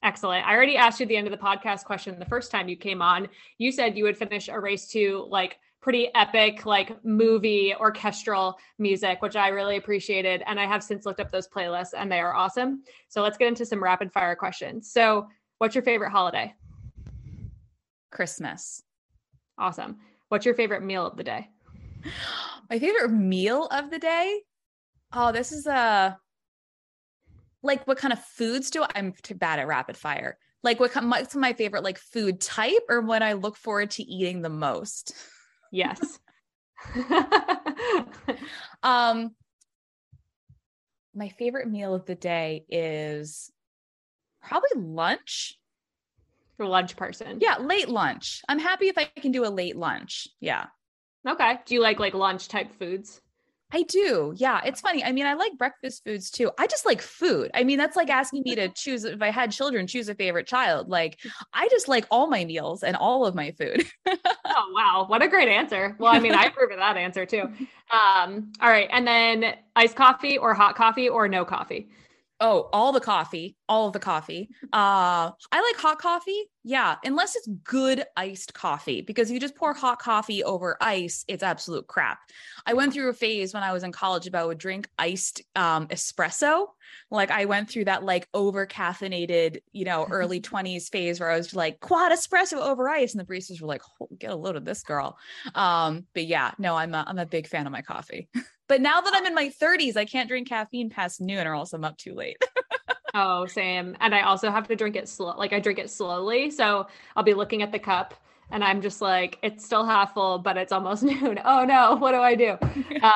[0.03, 0.47] Excellent.
[0.47, 3.03] I already asked you the end of the podcast question the first time you came
[3.03, 3.29] on.
[3.59, 9.21] You said you would finish a race to like pretty epic, like movie orchestral music,
[9.21, 10.43] which I really appreciated.
[10.47, 12.83] And I have since looked up those playlists and they are awesome.
[13.09, 14.91] So let's get into some rapid fire questions.
[14.91, 16.55] So, what's your favorite holiday?
[18.11, 18.83] Christmas.
[19.59, 19.99] Awesome.
[20.29, 21.49] What's your favorite meal of the day?
[22.69, 24.43] My favorite meal of the day?
[25.13, 26.19] Oh, this is a
[27.63, 30.39] like what kind of foods do I, I'm too bad at rapid fire.
[30.63, 34.43] Like what what's my favorite like food type or what I look forward to eating
[34.43, 35.15] the most?
[35.73, 36.19] Yes.
[38.83, 39.35] um
[41.15, 43.51] my favorite meal of the day is
[44.43, 45.59] probably lunch
[46.61, 47.39] for lunch person.
[47.41, 48.43] Yeah, late lunch.
[48.47, 50.29] I'm happy if I can do a late lunch.
[50.41, 50.67] Yeah.
[51.27, 51.59] Okay.
[51.65, 53.23] Do you like like lunch type foods?
[53.73, 54.35] I do.
[54.37, 54.61] Yeah.
[54.63, 55.03] It's funny.
[55.03, 56.51] I mean, I like breakfast foods too.
[56.59, 57.51] I just like food.
[57.55, 60.47] I mean, that's like asking me to choose if I had children, choose a favorite
[60.47, 60.91] child.
[60.91, 61.19] Like,
[61.55, 63.87] I just like all my meals and all of my food.
[64.07, 65.07] oh, wow.
[65.09, 65.97] What a great answer.
[65.99, 67.45] Well, I mean, I approve of that answer too.
[67.91, 68.89] Um, all right.
[68.93, 71.89] And then iced coffee or hot coffee or no coffee?
[72.43, 74.49] Oh, all the coffee, all of the coffee.
[74.73, 76.45] Uh, I like hot coffee.
[76.65, 81.25] Yeah, unless it's good iced coffee, because if you just pour hot coffee over ice,
[81.29, 82.19] it's absolute crap.
[82.65, 85.87] I went through a phase when I was in college about would drink iced um,
[85.89, 86.69] espresso.
[87.11, 91.37] Like I went through that like over caffeinated, you know, early 20s phase where I
[91.37, 93.15] was like quad espresso over ice.
[93.15, 95.19] And the baristas were like, oh, get a load of this girl.
[95.55, 98.31] Um, but yeah, no, I'm a, I'm a big fan of my coffee.
[98.71, 101.73] But now that I'm in my 30s, I can't drink caffeine past noon or else
[101.73, 102.41] I'm up too late.
[103.15, 103.97] oh, same.
[103.99, 105.35] And I also have to drink it slow.
[105.37, 106.53] Like I drink it slowly.
[106.53, 108.15] So I'll be looking at the cup
[108.53, 111.41] and I'm just like, it's still half full, but it's almost noon.
[111.45, 112.51] Oh no, what do I do?
[113.03, 113.13] um,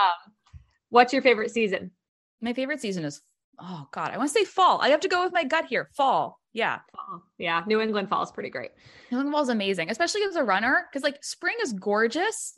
[0.89, 1.93] what's your favorite season?
[2.41, 3.23] My favorite season is,
[3.61, 4.81] oh God, I want to say fall.
[4.81, 5.89] I have to go with my gut here.
[5.93, 6.41] Fall.
[6.53, 6.81] Yeah.
[6.97, 7.23] Fall.
[7.39, 7.63] Yeah.
[7.69, 8.73] New England fall is pretty great.
[9.13, 12.55] New England fall is amazing, especially as a runner, because like spring is gorgeous,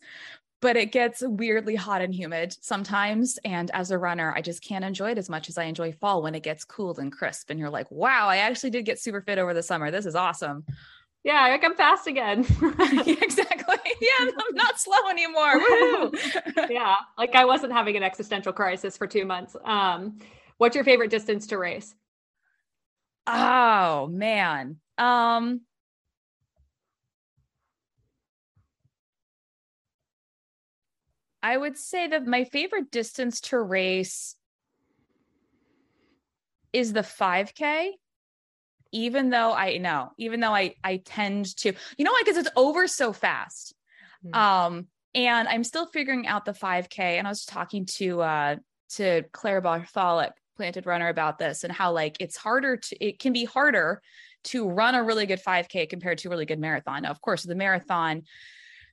[0.66, 3.38] but it gets weirdly hot and humid sometimes.
[3.44, 6.24] And as a runner, I just can't enjoy it as much as I enjoy fall
[6.24, 7.50] when it gets cool and crisp.
[7.50, 9.92] And you're like, wow, I actually did get super fit over the summer.
[9.92, 10.64] This is awesome.
[11.22, 12.40] Yeah, I'm fast again.
[13.06, 13.76] exactly.
[14.00, 15.60] Yeah, I'm not slow anymore.
[16.68, 19.56] yeah, like I wasn't having an existential crisis for two months.
[19.64, 20.18] Um,
[20.58, 21.94] what's your favorite distance to race?
[23.28, 24.78] Oh man.
[24.98, 25.60] Um,
[31.47, 34.34] I would say that my favorite distance to race
[36.72, 37.92] is the 5K.
[38.90, 42.88] Even though I know, even though I I tend to, you know, because it's over
[42.88, 43.74] so fast.
[44.24, 44.34] Mm-hmm.
[44.34, 46.99] Um, and I'm still figuring out the 5K.
[46.99, 48.57] And I was talking to uh
[48.94, 53.32] to Claire Bartholic, planted runner, about this and how like it's harder to it can
[53.32, 54.03] be harder
[54.44, 57.03] to run a really good 5K compared to a really good marathon.
[57.03, 58.22] Now, of course, the marathon,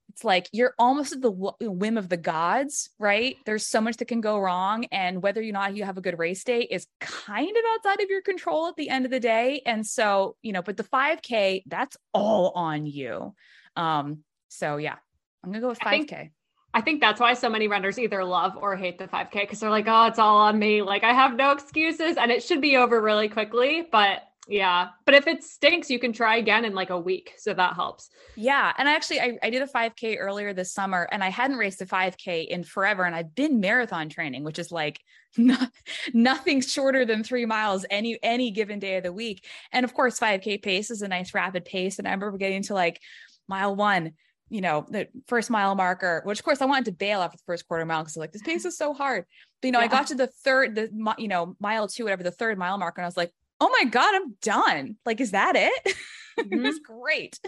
[0.10, 3.36] it's like you're almost at the whim of the gods, right?
[3.46, 4.86] There's so much that can go wrong.
[4.92, 8.10] And whether or not you have a good race day is kind of outside of
[8.10, 9.62] your control at the end of the day.
[9.66, 13.34] And so, you know, but the 5K, that's all on you.
[13.76, 14.96] Um, so yeah,
[15.44, 15.88] I'm gonna go with 5K.
[15.88, 16.32] I think,
[16.76, 19.70] I think that's why so many runners either love or hate the 5K because they're
[19.70, 20.84] like, oh, it's all on me.
[20.84, 23.88] Like I have no excuses and it should be over really quickly.
[23.92, 24.90] But yeah.
[25.06, 27.34] But if it stinks, you can try again in like a week.
[27.38, 28.10] So that helps.
[28.36, 28.74] Yeah.
[28.78, 31.82] And I actually I, I did a 5K earlier this summer and I hadn't raced
[31.82, 33.04] a 5K in forever.
[33.04, 35.00] And I've been marathon training, which is like
[35.38, 35.72] not,
[36.14, 39.46] nothing shorter than three miles any any given day of the week.
[39.72, 41.98] And of course, 5K pace is a nice rapid pace.
[41.98, 43.00] And I remember getting to like
[43.48, 44.14] mile one
[44.50, 47.44] you know, the first mile marker, which of course I wanted to bail after the
[47.48, 49.26] first quarter mile because like this pace is so hard.
[49.62, 49.86] But you know, yeah.
[49.86, 53.02] I got to the third, the you know, mile two, whatever the third mile marker,
[53.02, 53.32] and I was like,
[53.64, 54.98] oh my God, I'm done.
[55.06, 55.96] Like, is that it?
[56.38, 56.54] Mm-hmm.
[56.60, 57.40] it was great.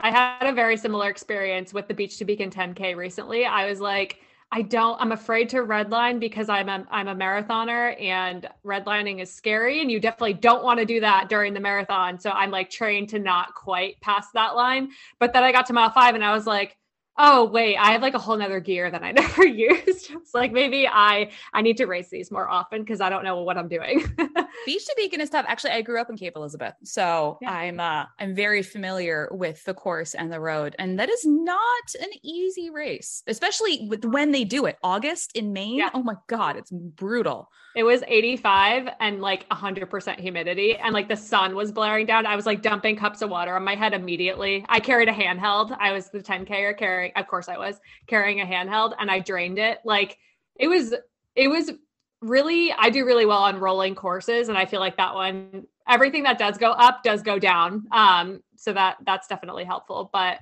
[0.00, 3.44] I had a very similar experience with the Beach to Beacon 10K recently.
[3.44, 4.18] I was like,
[4.50, 9.32] I don't, I'm afraid to redline because I'm a, I'm a marathoner and redlining is
[9.32, 9.80] scary.
[9.80, 12.18] And you definitely don't want to do that during the marathon.
[12.18, 14.90] So I'm like trained to not quite pass that line.
[15.20, 16.76] But then I got to mile five and I was like,
[17.18, 20.10] oh wait i have like a whole nother gear that i never used.
[20.10, 23.42] It's like maybe i i need to race these more often because i don't know
[23.42, 24.04] what i'm doing.
[24.66, 25.44] Beach to beacon is tough.
[25.48, 27.52] Actually i grew up in cape elizabeth so yeah.
[27.52, 31.94] i'm uh i'm very familiar with the course and the road and that is not
[32.00, 35.76] an easy race especially with when they do it august in maine?
[35.76, 35.90] Yeah.
[35.94, 41.16] oh my god it's brutal it was 85 and like 100% humidity and like the
[41.16, 44.64] sun was blaring down i was like dumping cups of water on my head immediately
[44.68, 48.40] i carried a handheld i was the 10k carrying carrying, of course I was carrying
[48.40, 49.78] a handheld and I drained it.
[49.84, 50.18] Like
[50.56, 50.94] it was,
[51.34, 51.72] it was
[52.20, 54.48] really, I do really well on rolling courses.
[54.48, 57.86] And I feel like that one, everything that does go up does go down.
[57.92, 60.10] Um, so that that's definitely helpful.
[60.12, 60.38] But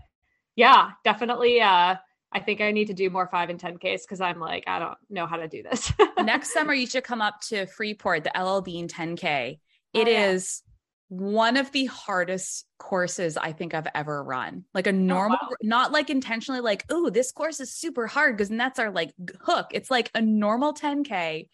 [0.55, 1.97] yeah, definitely uh
[2.33, 4.79] I think I need to do more five and 10 Ks because I'm like, I
[4.79, 5.93] don't know how to do this.
[6.19, 9.59] Next summer, you should come up to Freeport, the LL Bean 10K.
[9.95, 10.31] It oh, yeah.
[10.31, 10.63] is
[11.09, 14.65] one of the hardest courses I think I've ever run.
[14.73, 15.57] Like a oh, normal, oh, wow.
[15.63, 19.13] not like intentionally like, oh, this course is super hard because that's our like
[19.43, 19.67] hook.
[19.73, 21.49] It's like a normal 10K.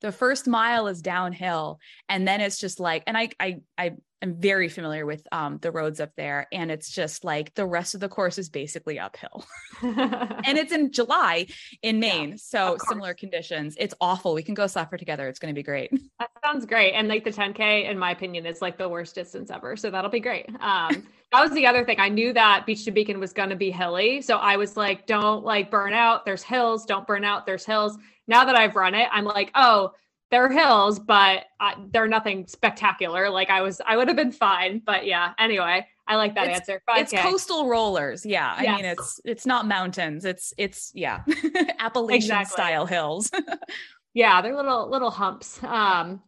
[0.00, 1.78] The first mile is downhill.
[2.08, 3.92] And then it's just like, and I I I
[4.24, 6.48] am very familiar with um, the roads up there.
[6.50, 9.44] And it's just like the rest of the course is basically uphill.
[9.82, 11.46] and it's in July
[11.82, 12.30] in Maine.
[12.30, 13.76] Yeah, so similar conditions.
[13.78, 14.34] It's awful.
[14.34, 15.28] We can go suffer together.
[15.28, 15.92] It's going to be great.
[16.20, 16.92] That sounds great.
[16.92, 19.76] And like the 10K, in my opinion, is like the worst distance ever.
[19.76, 20.48] So that'll be great.
[20.60, 21.98] Um, that was the other thing.
[21.98, 24.22] I knew that Beach to Beacon was going to be hilly.
[24.22, 26.24] So I was like, don't like burn out.
[26.24, 26.86] There's hills.
[26.86, 27.46] Don't burn out.
[27.46, 27.98] There's hills.
[28.26, 29.92] Now that I've run it, I'm like, oh,
[30.34, 33.30] they're hills, but I, they're nothing spectacular.
[33.30, 34.82] Like I was, I would have been fine.
[34.84, 36.82] But yeah, anyway, I like that it's, answer.
[36.88, 37.00] 5K.
[37.02, 38.26] It's coastal rollers.
[38.26, 38.52] Yeah.
[38.58, 38.76] I yes.
[38.76, 40.24] mean, it's, it's not mountains.
[40.24, 41.22] It's, it's, yeah,
[41.78, 42.52] Appalachian exactly.
[42.52, 43.30] style hills.
[44.14, 44.42] yeah.
[44.42, 45.62] They're little, little humps.
[45.62, 46.20] Um,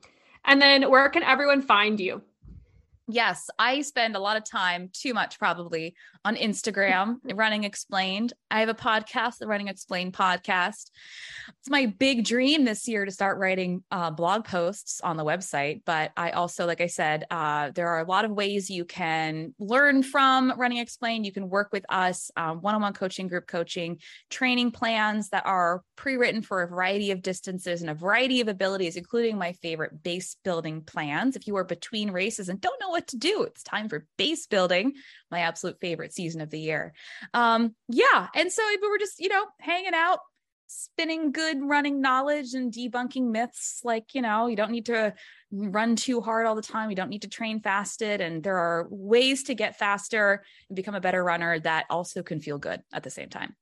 [0.44, 2.22] and then where can everyone find you?
[3.08, 5.94] Yes, I spend a lot of time, too much probably,
[6.24, 8.32] on Instagram, Running Explained.
[8.50, 10.90] I have a podcast, the Running Explained podcast.
[11.60, 15.82] It's my big dream this year to start writing uh, blog posts on the website.
[15.86, 19.54] But I also, like I said, uh, there are a lot of ways you can
[19.60, 21.26] learn from Running Explained.
[21.26, 24.00] You can work with us, one on one coaching, group coaching,
[24.30, 28.48] training plans that are pre written for a variety of distances and a variety of
[28.48, 31.36] abilities, including my favorite base building plans.
[31.36, 34.46] If you are between races and don't know what to do, it's time for base
[34.46, 34.94] building,
[35.30, 36.94] my absolute favorite season of the year.
[37.34, 38.28] Um, yeah.
[38.34, 40.20] And so we were just, you know, hanging out,
[40.66, 45.12] spinning good running knowledge and debunking myths like, you know, you don't need to
[45.52, 46.88] run too hard all the time.
[46.88, 48.22] You don't need to train fasted.
[48.22, 52.40] And there are ways to get faster and become a better runner that also can
[52.40, 53.54] feel good at the same time.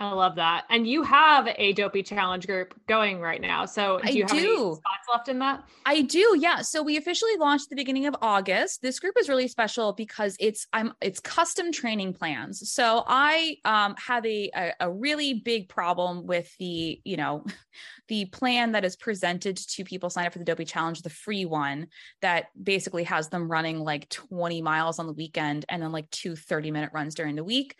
[0.00, 0.64] I love that.
[0.70, 3.64] And you have a dopey challenge group going right now.
[3.64, 4.54] So do you I have do.
[4.54, 5.64] any spots left in that?
[5.86, 6.36] I do.
[6.38, 6.62] Yeah.
[6.62, 8.82] So we officially launched the beginning of August.
[8.82, 12.72] This group is really special because it's I'm it's custom training plans.
[12.72, 17.44] So I um, have a, a, a really big problem with the, you know,
[18.08, 21.44] the plan that is presented to people sign up for the dopey challenge, the free
[21.44, 21.86] one
[22.20, 26.36] that basically has them running like 20 miles on the weekend and then like two
[26.36, 27.76] 30 minute runs during the week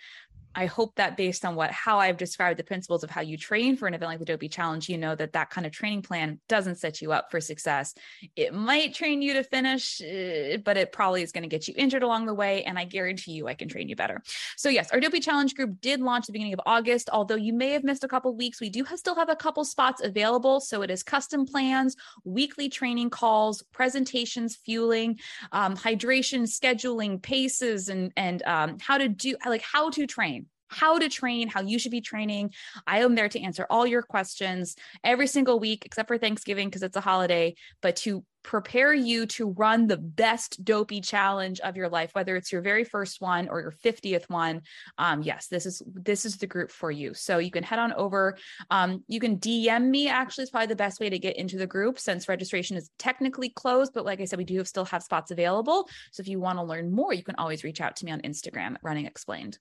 [0.54, 3.76] I hope that based on what how I've described the principles of how you train
[3.76, 6.40] for an event like the Dopey Challenge, you know that that kind of training plan
[6.48, 7.94] doesn't set you up for success.
[8.36, 11.74] It might train you to finish, eh, but it probably is going to get you
[11.76, 12.64] injured along the way.
[12.64, 14.22] And I guarantee you, I can train you better.
[14.56, 17.10] So yes, our Dopey Challenge group did launch at the beginning of August.
[17.12, 19.64] Although you may have missed a couple weeks, we do have, still have a couple
[19.64, 20.60] spots available.
[20.60, 25.18] So it is custom plans, weekly training calls, presentations, fueling,
[25.52, 30.98] um, hydration, scheduling, paces, and and um, how to do like how to train how
[30.98, 32.52] to train, how you should be training.
[32.86, 36.82] I am there to answer all your questions every single week, except for Thanksgiving because
[36.82, 41.88] it's a holiday, but to prepare you to run the best dopey challenge of your
[41.88, 44.60] life whether it's your very first one or your 50th one
[44.98, 47.14] um, yes this is this is the group for you.
[47.14, 48.36] So you can head on over.
[48.70, 51.66] Um, you can dm me actually is probably the best way to get into the
[51.66, 55.30] group since registration is technically closed but like i said we do still have spots
[55.30, 55.88] available.
[56.12, 58.20] So if you want to learn more you can always reach out to me on
[58.20, 59.58] instagram at running explained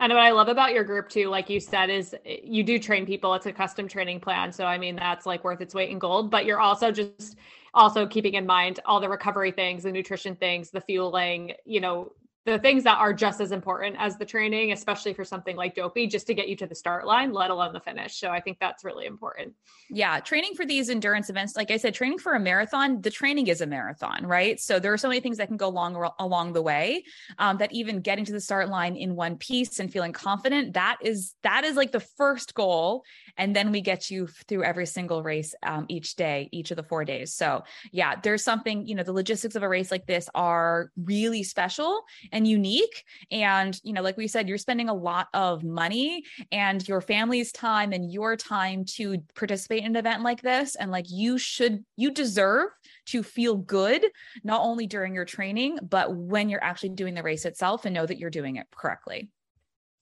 [0.00, 2.78] and what I love about your group too, like you said, is eh, you do
[2.78, 3.34] train people.
[3.34, 4.50] It's a custom training plan.
[4.50, 6.30] So I mean that's like worth its weight in gold.
[6.30, 7.36] But you're also just
[7.74, 12.12] also keeping in mind all the recovery things, the nutrition things, the fueling, you know,
[12.46, 16.06] the things that are just as important as the training, especially for something like dopey,
[16.06, 18.18] just to get you to the start line, let alone the finish.
[18.18, 19.52] So I think that's really important.
[19.90, 20.20] Yeah.
[20.20, 23.60] Training for these endurance events, like I said, training for a marathon, the training is
[23.60, 24.58] a marathon, right?
[24.58, 27.04] So there are so many things that can go along along the way.
[27.38, 30.96] Um, that even getting to the start line in one piece and feeling confident, that
[31.02, 33.04] is that is like the first goal.
[33.36, 36.82] And then we get you through every single race um, each day, each of the
[36.82, 37.34] four days.
[37.34, 41.42] So yeah, there's something, you know, the logistics of a race like this are really
[41.42, 42.02] special
[42.32, 43.04] and unique.
[43.30, 47.52] And, you know, like we said, you're spending a lot of money and your family's
[47.52, 50.74] time and your time to participate in an event like this.
[50.76, 52.70] And like you should, you deserve
[53.06, 54.04] to feel good,
[54.44, 58.06] not only during your training, but when you're actually doing the race itself and know
[58.06, 59.30] that you're doing it correctly.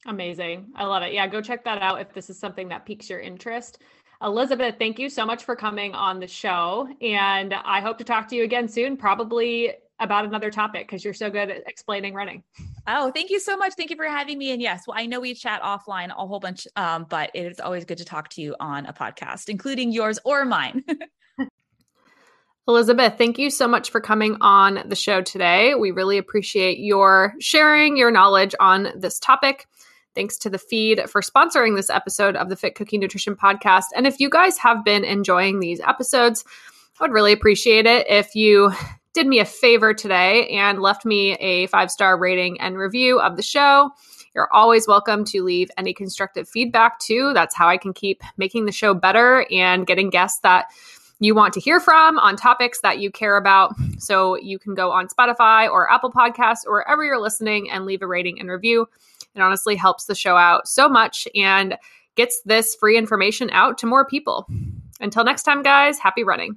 [0.07, 0.69] Amazing.
[0.77, 1.13] I love it.
[1.13, 3.79] Yeah, go check that out if this is something that piques your interest.
[4.23, 6.89] Elizabeth, thank you so much for coming on the show.
[7.01, 11.15] And I hope to talk to you again soon, probably about another topic because you're
[11.15, 12.43] so good at explaining running.
[12.87, 13.75] Oh, thank you so much.
[13.75, 14.53] Thank you for having me.
[14.53, 17.61] And yes, well, I know we chat offline a whole bunch, um, but it is
[17.61, 20.85] always good to talk to you on a podcast, including yours or mine.
[22.69, 25.75] Elizabeth, thank you so much for coming on the show today.
[25.75, 29.67] We really appreciate your sharing your knowledge on this topic.
[30.15, 33.85] Thanks to the feed for sponsoring this episode of the Fit Cookie Nutrition Podcast.
[33.97, 36.45] And if you guys have been enjoying these episodes,
[37.01, 38.73] I would really appreciate it if you
[39.19, 43.35] did me a favor today and left me a five star rating and review of
[43.37, 43.91] the show.
[44.33, 47.33] You're always welcome to leave any constructive feedback too.
[47.35, 50.67] That's how I can keep making the show better and getting guests that
[51.19, 53.75] you want to hear from on topics that you care about.
[53.99, 58.03] So you can go on Spotify or Apple Podcasts or wherever you're listening and leave
[58.03, 58.87] a rating and review.
[59.35, 61.77] It honestly helps the show out so much and
[62.15, 64.47] gets this free information out to more people.
[65.01, 66.57] Until next time, guys, happy running.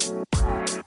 [0.00, 0.77] Thank you.